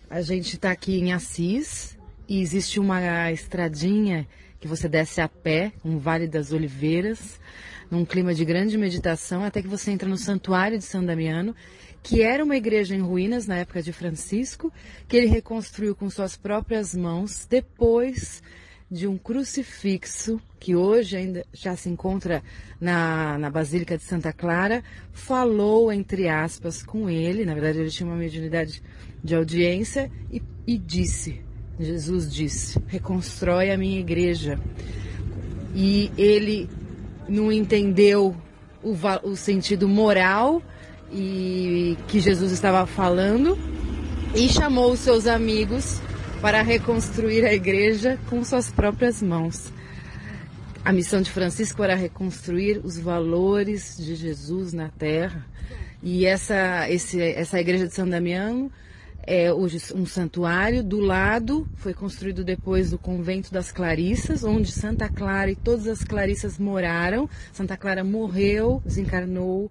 A 0.08 0.20
gente 0.20 0.54
está 0.54 0.70
aqui 0.70 0.98
em 0.98 1.12
Assis, 1.12 1.96
e 2.28 2.40
existe 2.40 2.78
uma 2.78 3.32
estradinha 3.32 4.26
que 4.60 4.68
você 4.68 4.88
desce 4.88 5.20
a 5.20 5.28
pé, 5.28 5.72
um 5.84 5.98
Vale 5.98 6.28
das 6.28 6.52
Oliveiras, 6.52 7.40
num 7.90 8.04
clima 8.04 8.32
de 8.32 8.44
grande 8.44 8.78
meditação, 8.78 9.42
até 9.42 9.60
que 9.60 9.68
você 9.68 9.90
entra 9.90 10.08
no 10.08 10.16
Santuário 10.16 10.78
de 10.78 10.84
São 10.84 11.04
Damiano, 11.04 11.54
que 12.02 12.22
era 12.22 12.42
uma 12.42 12.56
igreja 12.56 12.94
em 12.94 13.00
ruínas 13.00 13.46
na 13.46 13.58
época 13.58 13.82
de 13.82 13.92
Francisco, 13.92 14.72
que 15.06 15.16
ele 15.16 15.26
reconstruiu 15.26 15.94
com 15.94 16.10
suas 16.10 16.36
próprias 16.36 16.94
mãos 16.94 17.46
depois 17.48 18.42
de 18.90 19.06
um 19.06 19.16
crucifixo 19.16 20.38
que 20.60 20.76
hoje 20.76 21.16
ainda 21.16 21.46
já 21.52 21.74
se 21.74 21.88
encontra 21.88 22.42
na, 22.78 23.38
na 23.38 23.48
Basílica 23.48 23.96
de 23.96 24.02
Santa 24.02 24.32
Clara, 24.32 24.84
falou, 25.12 25.90
entre 25.90 26.28
aspas, 26.28 26.82
com 26.82 27.08
ele, 27.08 27.46
na 27.46 27.54
verdade 27.54 27.78
ele 27.78 27.90
tinha 27.90 28.06
uma 28.06 28.16
mediunidade 28.16 28.82
de 29.24 29.34
audiência, 29.34 30.10
e, 30.30 30.42
e 30.66 30.76
disse, 30.76 31.40
Jesus 31.80 32.30
disse, 32.30 32.78
reconstrói 32.86 33.70
a 33.70 33.78
minha 33.78 33.98
igreja. 33.98 34.58
E 35.74 36.12
ele 36.18 36.68
não 37.26 37.50
entendeu 37.50 38.36
o, 38.82 38.94
o 39.22 39.36
sentido 39.36 39.88
moral 39.88 40.62
e 41.12 41.96
que 42.08 42.20
Jesus 42.20 42.52
estava 42.52 42.86
falando 42.86 43.58
e 44.34 44.48
chamou 44.48 44.92
os 44.92 45.00
seus 45.00 45.26
amigos 45.26 46.00
para 46.40 46.62
reconstruir 46.62 47.44
a 47.44 47.52
igreja 47.52 48.18
com 48.28 48.42
suas 48.44 48.70
próprias 48.70 49.22
mãos. 49.22 49.70
A 50.84 50.92
missão 50.92 51.22
de 51.22 51.30
Francisco 51.30 51.82
era 51.84 51.94
reconstruir 51.94 52.80
os 52.82 52.98
valores 52.98 53.96
de 53.96 54.16
Jesus 54.16 54.72
na 54.72 54.88
terra. 54.88 55.46
E 56.02 56.26
essa, 56.26 56.90
esse, 56.90 57.20
essa 57.20 57.60
igreja 57.60 57.86
de 57.86 57.94
São 57.94 58.08
Damiano 58.08 58.72
é 59.24 59.52
hoje 59.52 59.78
um 59.94 60.04
santuário. 60.04 60.82
Do 60.82 60.98
lado 60.98 61.68
foi 61.76 61.94
construído 61.94 62.42
depois 62.42 62.90
do 62.90 62.98
convento 62.98 63.52
das 63.52 63.70
Clarissas, 63.70 64.42
onde 64.42 64.72
Santa 64.72 65.08
Clara 65.08 65.52
e 65.52 65.56
todas 65.56 65.86
as 65.86 66.02
Clarissas 66.02 66.58
moraram. 66.58 67.30
Santa 67.52 67.76
Clara 67.76 68.02
morreu, 68.02 68.82
desencarnou 68.84 69.70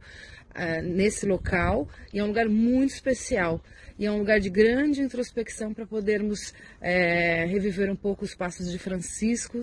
uh, 0.55 0.81
nesse 0.81 1.25
local 1.25 1.87
e 2.13 2.19
é 2.19 2.23
um 2.23 2.27
lugar 2.27 2.47
muito 2.47 2.93
especial. 2.93 3.61
E 3.97 4.05
é 4.05 4.11
um 4.11 4.17
lugar 4.17 4.39
de 4.39 4.49
grande 4.49 5.01
introspecção 5.01 5.73
para 5.73 5.85
podermos 5.85 6.53
é, 6.79 7.45
reviver 7.45 7.91
um 7.91 7.95
pouco 7.95 8.25
os 8.25 8.33
passos 8.33 8.71
de 8.71 8.79
Francisco, 8.79 9.61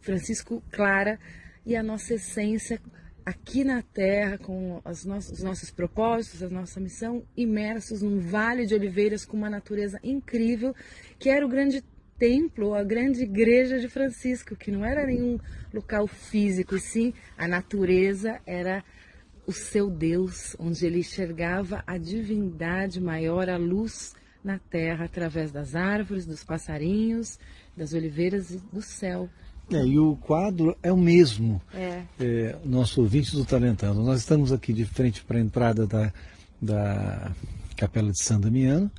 Francisco 0.00 0.62
Clara 0.70 1.18
e 1.64 1.74
a 1.74 1.82
nossa 1.82 2.14
essência 2.14 2.80
aqui 3.24 3.62
na 3.62 3.82
Terra, 3.82 4.38
com 4.38 4.80
os 4.84 5.04
nossos, 5.04 5.32
os 5.32 5.42
nossos 5.42 5.70
propósitos, 5.70 6.42
a 6.42 6.48
nossa 6.48 6.80
missão, 6.80 7.22
imersos 7.36 8.00
num 8.00 8.18
vale 8.20 8.64
de 8.64 8.74
oliveiras 8.74 9.26
com 9.26 9.36
uma 9.36 9.50
natureza 9.50 10.00
incrível, 10.02 10.74
que 11.18 11.28
era 11.28 11.44
o 11.44 11.48
grande 11.48 11.84
templo, 12.18 12.74
a 12.74 12.82
grande 12.82 13.22
igreja 13.22 13.78
de 13.78 13.86
Francisco, 13.86 14.56
que 14.56 14.70
não 14.70 14.84
era 14.84 15.06
nenhum 15.06 15.38
local 15.72 16.06
físico, 16.06 16.76
e 16.76 16.80
sim 16.80 17.12
a 17.36 17.46
natureza 17.46 18.40
era 18.46 18.82
o 19.48 19.52
seu 19.52 19.88
Deus, 19.88 20.54
onde 20.58 20.84
ele 20.84 20.98
enxergava 20.98 21.82
a 21.86 21.96
divindade 21.96 23.00
maior, 23.00 23.48
a 23.48 23.56
luz 23.56 24.14
na 24.44 24.58
terra, 24.58 25.06
através 25.06 25.50
das 25.50 25.74
árvores, 25.74 26.26
dos 26.26 26.44
passarinhos, 26.44 27.38
das 27.74 27.94
oliveiras 27.94 28.50
e 28.50 28.58
do 28.70 28.82
céu. 28.82 29.26
É, 29.70 29.82
e 29.86 29.98
o 29.98 30.16
quadro 30.16 30.76
é 30.82 30.92
o 30.92 30.98
mesmo. 30.98 31.62
É. 31.72 32.02
é 32.20 32.58
nosso 32.62 33.00
ouvinte 33.00 33.34
do 33.34 33.42
Talentando. 33.42 34.02
Nós 34.02 34.20
estamos 34.20 34.52
aqui 34.52 34.70
de 34.70 34.84
frente 34.84 35.24
para 35.24 35.38
a 35.38 35.40
entrada 35.40 35.86
da, 35.86 36.12
da 36.60 37.32
Capela 37.74 38.12
de 38.12 38.22
São 38.22 38.38
Damiano 38.38 38.90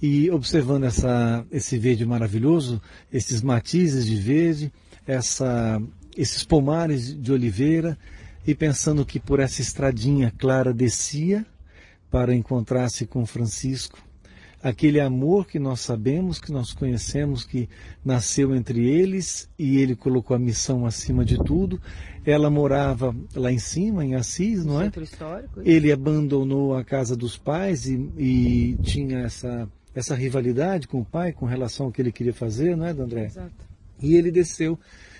e 0.00 0.30
observando 0.30 0.84
essa, 0.84 1.44
esse 1.50 1.76
verde 1.76 2.06
maravilhoso, 2.06 2.80
esses 3.12 3.42
matizes 3.42 4.06
de 4.06 4.16
verde, 4.16 4.72
essa, 5.06 5.82
esses 6.16 6.44
pomares 6.44 7.14
de 7.14 7.30
oliveira, 7.30 7.98
e 8.46 8.54
pensando 8.54 9.06
que 9.06 9.20
por 9.20 9.40
essa 9.40 9.60
estradinha 9.60 10.32
Clara 10.36 10.72
descia 10.72 11.46
para 12.10 12.34
encontrar-se 12.34 13.06
com 13.06 13.24
Francisco, 13.24 13.98
aquele 14.62 15.00
amor 15.00 15.46
que 15.46 15.58
nós 15.58 15.80
sabemos, 15.80 16.38
que 16.38 16.52
nós 16.52 16.72
conhecemos, 16.72 17.44
que 17.44 17.68
nasceu 18.04 18.54
entre 18.54 18.86
eles 18.88 19.48
e 19.58 19.78
ele 19.78 19.96
colocou 19.96 20.36
a 20.36 20.38
missão 20.38 20.86
acima 20.86 21.24
de 21.24 21.36
tudo. 21.42 21.80
Ela 22.24 22.48
morava 22.48 23.14
lá 23.34 23.50
em 23.50 23.58
cima, 23.58 24.04
em 24.04 24.14
Assis, 24.14 24.64
não 24.64 24.80
é? 24.80 24.84
Centro 24.84 25.02
histórico. 25.02 25.60
Ele 25.64 25.90
abandonou 25.90 26.76
a 26.76 26.84
casa 26.84 27.16
dos 27.16 27.36
pais 27.36 27.86
e, 27.86 27.96
e, 28.16 28.76
tinha 28.82 29.20
essa, 29.20 29.68
essa 29.94 30.14
rivalidade 30.14 30.86
com 30.86 31.00
o 31.00 31.04
pai 31.04 31.32
com 31.32 31.46
relação 31.46 31.86
ao 31.86 31.92
que 31.92 32.00
ele 32.00 32.12
queria 32.12 32.34
fazer, 32.34 32.76
não 32.76 32.86
é, 32.86 32.90
André? 32.90 33.24
Exato. 33.24 33.72
E 34.00 34.14
ele 34.14 34.30
desceu 34.30 34.78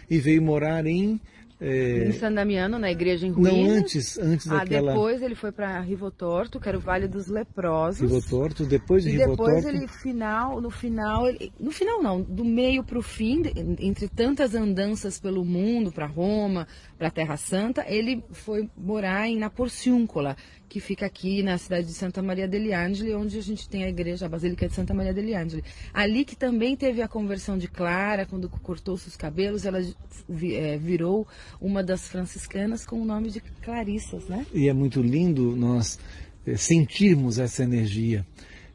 e 0.08 0.18
veio 0.18 0.42
morar 0.42 0.86
em 0.86 1.20
é... 1.64 2.08
Em 2.08 2.12
San 2.12 2.32
Damiano, 2.32 2.76
na 2.76 2.90
igreja 2.90 3.24
em 3.24 3.30
ruínas. 3.30 3.54
Não, 3.54 3.78
antes, 3.78 4.18
antes 4.18 4.50
ah, 4.50 4.58
daquela... 4.58 4.92
depois 4.92 5.22
ele 5.22 5.36
foi 5.36 5.52
para 5.52 5.80
Rivotorto, 5.80 6.58
que 6.58 6.68
era 6.68 6.76
o 6.76 6.80
Vale 6.80 7.06
dos 7.06 7.28
Leprosos. 7.28 8.00
Rivotorto, 8.00 8.64
depois 8.64 9.04
de 9.04 9.10
e 9.10 9.12
Rivotorto... 9.12 9.54
depois 9.54 9.64
ele, 9.64 9.86
final, 9.86 10.60
no 10.60 10.70
final, 10.70 11.28
ele, 11.28 11.52
no 11.60 11.70
final 11.70 12.02
não, 12.02 12.20
do 12.20 12.44
meio 12.44 12.82
para 12.82 12.98
o 12.98 13.02
fim, 13.02 13.42
entre 13.78 14.08
tantas 14.08 14.56
andanças 14.56 15.20
pelo 15.20 15.44
mundo, 15.44 15.92
para 15.92 16.06
Roma, 16.06 16.66
para 16.98 17.06
a 17.06 17.10
Terra 17.12 17.36
Santa, 17.36 17.84
ele 17.86 18.24
foi 18.32 18.68
morar 18.76 19.28
em 19.28 19.38
Naporciúncula, 19.38 20.36
que 20.68 20.80
fica 20.80 21.04
aqui 21.04 21.42
na 21.42 21.58
cidade 21.58 21.86
de 21.86 21.92
Santa 21.92 22.22
Maria 22.22 22.48
degli 22.48 22.72
Angeli, 22.72 23.14
onde 23.14 23.38
a 23.38 23.42
gente 23.42 23.68
tem 23.68 23.84
a 23.84 23.88
igreja, 23.88 24.26
a 24.26 24.28
Basílica 24.28 24.66
de 24.66 24.74
Santa 24.74 24.94
Maria 24.94 25.12
degli 25.12 25.34
Angeli. 25.34 25.62
Ali 25.92 26.24
que 26.24 26.34
também 26.34 26.74
teve 26.74 27.02
a 27.02 27.08
conversão 27.08 27.58
de 27.58 27.68
Clara, 27.68 28.24
quando 28.24 28.48
cortou 28.48 28.96
seus 28.96 29.14
cabelos, 29.14 29.66
ela 29.66 29.80
é, 29.80 30.78
virou 30.78 31.26
uma 31.60 31.82
das 31.82 32.08
franciscanas 32.08 32.84
com 32.84 33.00
o 33.00 33.04
nome 33.04 33.30
de 33.30 33.40
Clarissas, 33.40 34.26
né? 34.26 34.46
E 34.52 34.68
é 34.68 34.72
muito 34.72 35.00
lindo 35.00 35.54
nós 35.56 35.98
é, 36.46 36.56
sentirmos 36.56 37.38
essa 37.38 37.62
energia, 37.62 38.26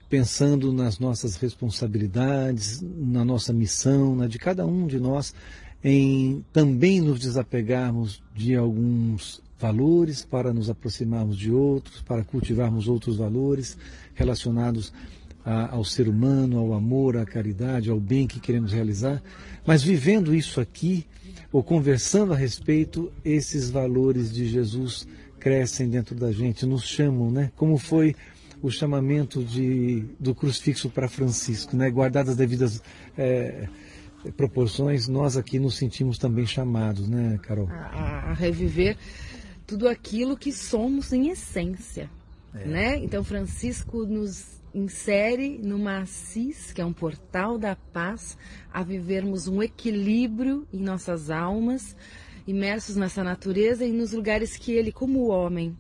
pensando 0.09 0.71
nas 0.71 0.99
nossas 0.99 1.35
responsabilidades, 1.35 2.81
na 2.81 3.25
nossa 3.25 3.51
missão, 3.51 4.15
na 4.15 4.27
de 4.27 4.39
cada 4.39 4.65
um 4.65 4.87
de 4.87 4.99
nós, 4.99 5.33
em 5.83 6.43
também 6.53 7.01
nos 7.01 7.19
desapegarmos 7.19 8.21
de 8.33 8.55
alguns 8.55 9.41
valores 9.59 10.23
para 10.23 10.53
nos 10.53 10.69
aproximarmos 10.69 11.37
de 11.37 11.51
outros, 11.51 12.01
para 12.01 12.23
cultivarmos 12.23 12.87
outros 12.87 13.17
valores 13.17 13.77
relacionados 14.13 14.93
a, 15.43 15.73
ao 15.73 15.83
ser 15.83 16.07
humano, 16.07 16.57
ao 16.57 16.73
amor, 16.73 17.17
à 17.17 17.25
caridade, 17.25 17.89
ao 17.89 17.99
bem 17.99 18.27
que 18.27 18.39
queremos 18.39 18.71
realizar. 18.71 19.21
Mas 19.65 19.81
vivendo 19.81 20.35
isso 20.35 20.59
aqui, 20.59 21.05
ou 21.51 21.63
conversando 21.63 22.33
a 22.33 22.35
respeito, 22.35 23.11
esses 23.23 23.69
valores 23.69 24.31
de 24.33 24.47
Jesus 24.47 25.07
crescem 25.39 25.89
dentro 25.89 26.15
da 26.15 26.31
gente, 26.31 26.65
nos 26.65 26.83
chamam, 26.83 27.31
né? 27.31 27.51
Como 27.55 27.77
foi 27.77 28.15
o 28.61 28.71
chamamento 28.71 29.43
de, 29.43 30.03
do 30.19 30.33
crucifixo 30.33 30.89
para 30.89 31.07
Francisco, 31.07 31.75
né? 31.75 31.89
Guardadas 31.89 32.31
as 32.31 32.37
devidas 32.37 32.81
é, 33.17 33.67
proporções, 34.35 35.07
nós 35.07 35.37
aqui 35.37 35.59
nos 35.59 35.75
sentimos 35.75 36.17
também 36.17 36.45
chamados, 36.45 37.07
né, 37.07 37.39
Carol? 37.43 37.67
A, 37.69 38.31
a 38.31 38.33
reviver 38.33 38.97
tudo 39.65 39.87
aquilo 39.87 40.37
que 40.37 40.51
somos 40.51 41.13
em 41.13 41.29
essência, 41.29 42.09
é. 42.53 42.65
né? 42.65 42.97
Então 42.97 43.23
Francisco 43.23 44.05
nos 44.05 44.56
insere 44.73 45.57
numa 45.57 45.99
assis, 45.99 46.71
que 46.71 46.81
é 46.81 46.85
um 46.85 46.93
portal 46.93 47.57
da 47.57 47.75
paz, 47.75 48.37
a 48.71 48.83
vivermos 48.83 49.47
um 49.47 49.61
equilíbrio 49.61 50.67
em 50.73 50.79
nossas 50.79 51.29
almas, 51.29 51.95
imersos 52.47 52.95
nessa 52.95 53.23
natureza 53.23 53.85
e 53.85 53.91
nos 53.91 54.13
lugares 54.13 54.57
que 54.57 54.71
ele, 54.71 54.91
como 54.91 55.27
homem, 55.27 55.75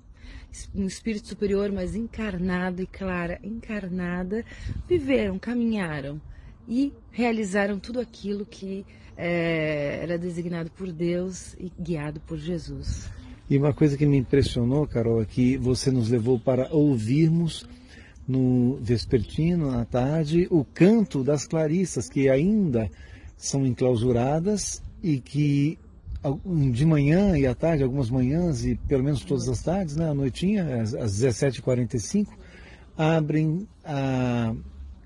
um 0.73 0.85
espírito 0.85 1.27
superior, 1.27 1.71
mas 1.71 1.95
encarnado 1.95 2.81
e 2.81 2.87
Clara 2.87 3.39
encarnada, 3.43 4.43
viveram, 4.87 5.37
caminharam 5.37 6.19
e 6.67 6.91
realizaram 7.11 7.79
tudo 7.79 7.99
aquilo 7.99 8.45
que 8.45 8.85
é, 9.15 9.99
era 10.01 10.17
designado 10.17 10.69
por 10.71 10.91
Deus 10.91 11.53
e 11.59 11.71
guiado 11.79 12.19
por 12.21 12.37
Jesus. 12.37 13.09
E 13.49 13.57
uma 13.57 13.73
coisa 13.73 13.97
que 13.97 14.05
me 14.05 14.17
impressionou, 14.17 14.85
Carol, 14.85 15.21
é 15.21 15.25
que 15.25 15.57
você 15.57 15.89
nos 15.89 16.09
levou 16.09 16.37
para 16.37 16.67
ouvirmos 16.69 17.65
no 18.27 18.77
vespertino, 18.81 19.71
à 19.71 19.85
tarde, 19.85 20.47
o 20.51 20.65
canto 20.65 21.23
das 21.23 21.47
Clarissas, 21.47 22.09
que 22.09 22.29
ainda 22.29 22.89
são 23.37 23.65
enclausuradas 23.65 24.81
e 25.01 25.19
que 25.19 25.79
de 26.73 26.85
manhã 26.85 27.37
e 27.37 27.45
à 27.45 27.55
tarde, 27.55 27.83
algumas 27.83 28.09
manhãs 28.09 28.65
e 28.65 28.75
pelo 28.75 29.03
menos 29.03 29.23
todas 29.23 29.47
as 29.47 29.61
tardes, 29.61 29.95
né, 29.95 30.09
à 30.09 30.13
noitinha, 30.13 30.81
às, 30.81 30.93
às 30.93 31.21
17h45, 31.21 32.27
abrem 32.97 33.67
a, 33.85 34.53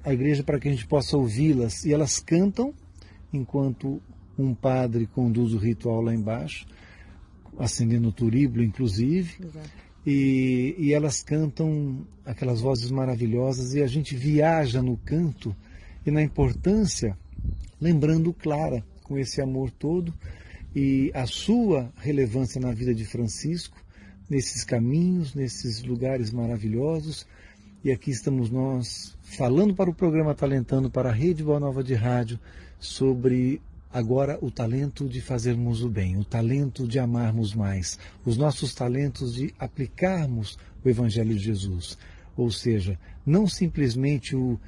a 0.04 0.14
igreja 0.14 0.44
para 0.44 0.60
que 0.60 0.68
a 0.68 0.72
gente 0.72 0.88
possa 0.88 1.18
ouvi-las. 1.18 1.86
E 1.86 1.94
elas 1.94 2.20
cantam 2.20 2.74
enquanto 3.32 4.02
um 4.40 4.56
padre 4.56 5.06
conduz 5.06 5.54
o 5.54 5.58
ritual 5.58 6.02
lá 6.02 6.16
embaixo 6.16 6.66
acendendo 7.58 8.10
o 8.10 8.12
turíbulo, 8.12 8.64
inclusive. 8.64 9.38
E, 10.06 10.76
e, 10.78 10.94
elas 10.94 11.22
cantam 11.22 12.06
aquelas 12.26 12.60
vozes 12.60 12.90
maravilhosas 12.90 13.76
e 13.76 13.84
a 13.84 13.88
gente 13.88 14.16
viaja 14.16 14.82
no 14.82 14.98
canto 14.98 15.56
e 16.06 16.10
na 16.10 16.24
importância 16.24 17.16
lembrando 17.80 18.34
Clara 18.34 18.84
com 19.04 19.18
esse 19.18 19.42
amor 19.42 19.70
todo 19.70 20.14
e 20.76 21.12
a 21.14 21.26
sua 21.26 21.92
relevância 21.98 22.60
na 22.60 22.72
vida 22.72 22.96
de 22.96 23.06
Francisco, 23.06 23.78
nesses 24.30 24.64
caminhos, 24.64 25.36
nesses 25.36 25.84
lugares 25.84 26.32
maravilhosos. 26.32 27.28
E 27.84 27.92
aqui 27.92 28.12
estamos 28.12 28.50
nós 28.50 29.18
falando 29.22 29.76
para 29.76 29.90
o 29.90 29.94
programa 29.94 30.34
Talentando, 30.34 30.90
para 30.90 31.10
a 31.10 31.14
Rede 31.14 31.44
Boa 31.44 31.60
Nova 31.60 31.84
de 31.84 31.94
Rádio, 31.94 32.40
sobre 32.80 33.62
agora 33.94 34.38
o 34.42 34.50
talento 34.50 35.08
de 35.08 35.22
fazermos 35.22 35.84
o 35.84 35.90
bem, 35.90 36.18
o 36.18 36.24
talento 36.24 36.88
de 36.88 37.00
amarmos 37.00 37.54
mais, 37.54 38.00
os 38.26 38.38
nossos 38.38 38.74
talentos 38.74 39.34
de 39.34 39.54
aplicarmos 39.60 40.58
o 40.84 40.90
Evangelho 40.90 41.34
de 41.34 41.44
Jesus. 41.44 41.98
Ou 42.36 42.50
seja, 42.52 42.98
não 43.26 43.48
simplesmente 43.48 44.36
o 44.36 44.60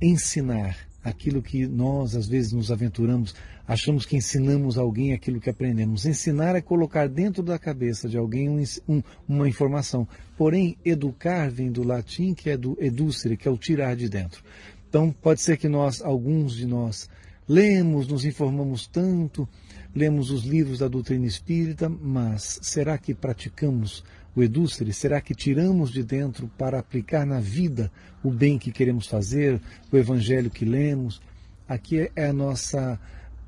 ensinar 0.00 0.76
aquilo 1.04 1.40
que 1.40 1.66
nós 1.66 2.16
às 2.16 2.26
vezes 2.26 2.52
nos 2.52 2.72
aventuramos, 2.72 3.34
achamos 3.66 4.04
que 4.04 4.16
ensinamos 4.16 4.76
alguém 4.76 5.12
aquilo 5.12 5.40
que 5.40 5.50
aprendemos. 5.50 6.04
Ensinar 6.04 6.56
é 6.56 6.60
colocar 6.60 7.08
dentro 7.08 7.42
da 7.42 7.58
cabeça 7.58 8.08
de 8.08 8.16
alguém 8.16 8.48
um, 8.48 8.62
um, 8.88 9.02
uma 9.28 9.48
informação. 9.48 10.08
Porém, 10.36 10.76
educar 10.84 11.50
vem 11.50 11.70
do 11.70 11.84
latim, 11.84 12.34
que 12.34 12.50
é 12.50 12.56
do 12.56 12.76
educere, 12.80 13.36
que 13.36 13.46
é 13.46 13.50
o 13.50 13.56
tirar 13.56 13.94
de 13.94 14.08
dentro. 14.08 14.42
Então, 14.88 15.12
pode 15.12 15.40
ser 15.40 15.56
que 15.56 15.68
nós, 15.68 16.02
alguns 16.02 16.54
de 16.54 16.66
nós, 16.66 17.08
lemos, 17.48 18.08
nos 18.08 18.24
informamos 18.24 18.86
tanto, 18.86 19.48
lemos 19.94 20.30
os 20.30 20.44
livros 20.44 20.78
da 20.80 20.88
doutrina 20.88 21.26
espírita, 21.26 21.88
mas 21.88 22.58
será 22.62 22.98
que 22.98 23.14
praticamos 23.14 24.04
o 24.34 24.42
edúcere? 24.42 24.92
Será 24.92 25.20
que 25.20 25.34
tiramos 25.34 25.90
de 25.90 26.02
dentro 26.02 26.48
para 26.58 26.78
aplicar 26.78 27.24
na 27.24 27.40
vida 27.40 27.90
o 28.22 28.30
bem 28.30 28.58
que 28.58 28.70
queremos 28.70 29.06
fazer, 29.06 29.60
o 29.90 29.96
evangelho 29.96 30.50
que 30.50 30.64
lemos? 30.64 31.20
Aqui 31.68 32.10
é 32.14 32.26
a 32.26 32.32
nossa, 32.32 33.00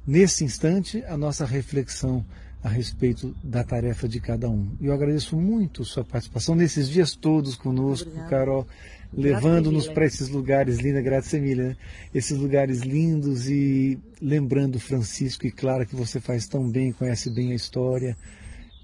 nesse 0.07 0.45
instante, 0.45 1.05
a 1.05 1.17
nossa 1.17 1.45
reflexão 1.45 2.25
a 2.63 2.69
respeito 2.69 3.37
da 3.43 3.63
tarefa 3.63 4.09
de 4.09 4.19
cada 4.19 4.49
um. 4.49 4.73
E 4.81 4.87
eu 4.87 4.93
agradeço 4.93 5.37
muito 5.37 5.85
sua 5.85 6.05
participação 6.05 6.55
nesses 6.55 6.89
dias 6.89 7.15
todos 7.15 7.55
conosco, 7.55 8.09
Obrigada. 8.09 8.31
Carol, 8.31 8.67
levando-nos 9.13 9.89
para 9.89 10.05
esses 10.05 10.29
lugares 10.29 10.79
lindos, 10.79 11.03
graças 11.03 11.35
Emília, 11.35 11.69
né? 11.69 11.77
esses 12.15 12.37
lugares 12.37 12.81
lindos 12.81 13.49
e 13.49 13.99
lembrando 14.21 14.79
Francisco 14.79 15.47
e 15.47 15.51
Clara 15.51 15.87
que 15.87 15.97
você 15.97 16.21
faz 16.21 16.47
tão 16.47 16.69
bem, 16.69 16.93
conhece 16.93 17.31
bem 17.31 17.53
a 17.53 17.55
história 17.55 18.17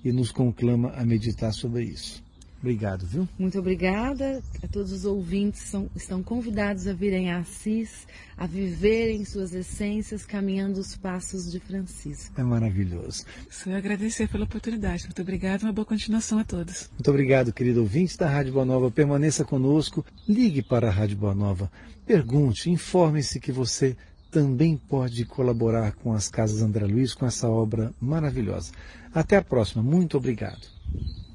e 0.05 0.13
nos 0.13 0.31
conclama 0.31 0.91
a 0.93 1.05
meditar 1.05 1.53
sobre 1.53 1.85
isso. 1.85 2.23
Obrigado, 2.65 3.05
viu? 3.05 3.29
Muito 3.39 3.59
obrigada. 3.59 4.43
A 4.63 4.67
todos 4.67 4.91
os 4.91 5.05
ouvintes 5.05 5.61
são, 5.65 5.91
estão 5.95 6.23
convidados 6.23 6.87
a 6.87 6.95
virem 6.95 7.31
a 7.31 7.41
Assis, 7.41 8.07
a 8.39 8.47
viverem 8.47 9.23
suas 9.27 9.53
essências, 9.53 10.25
caminhando 10.25 10.81
os 10.81 10.97
passos 10.97 11.53
de 11.53 11.61
Francisco. 11.61 12.41
É 12.41 12.43
maravilhoso. 12.43 13.27
Só 13.51 13.71
agradecer 13.71 14.31
pela 14.31 14.45
oportunidade. 14.45 15.05
Muito 15.05 15.21
obrigado. 15.21 15.65
Uma 15.65 15.75
boa 15.75 15.85
continuação 15.85 16.39
a 16.39 16.45
todos. 16.45 16.89
Muito 16.93 17.11
obrigado, 17.11 17.53
querido 17.53 17.81
ouvinte 17.81 18.17
da 18.17 18.31
Rádio 18.31 18.55
Boa 18.55 18.65
Nova. 18.65 18.91
Permaneça 18.91 19.45
conosco. 19.45 20.03
Ligue 20.27 20.63
para 20.63 20.89
a 20.89 20.91
Rádio 20.91 21.19
Boa 21.19 21.35
Nova. 21.35 21.71
Pergunte, 22.07 22.71
informe-se 22.71 23.39
que 23.41 23.53
você 23.53 23.95
também 24.31 24.79
pode 24.79 25.27
colaborar 25.27 25.93
com 25.97 26.15
as 26.15 26.31
Casas 26.31 26.63
André 26.63 26.87
Luiz, 26.87 27.13
com 27.13 27.27
essa 27.27 27.47
obra 27.47 27.93
maravilhosa. 28.01 28.73
Até 29.13 29.37
a 29.37 29.45
próxima. 29.45 29.83
Muito 29.83 30.17
obrigado. 30.17 30.67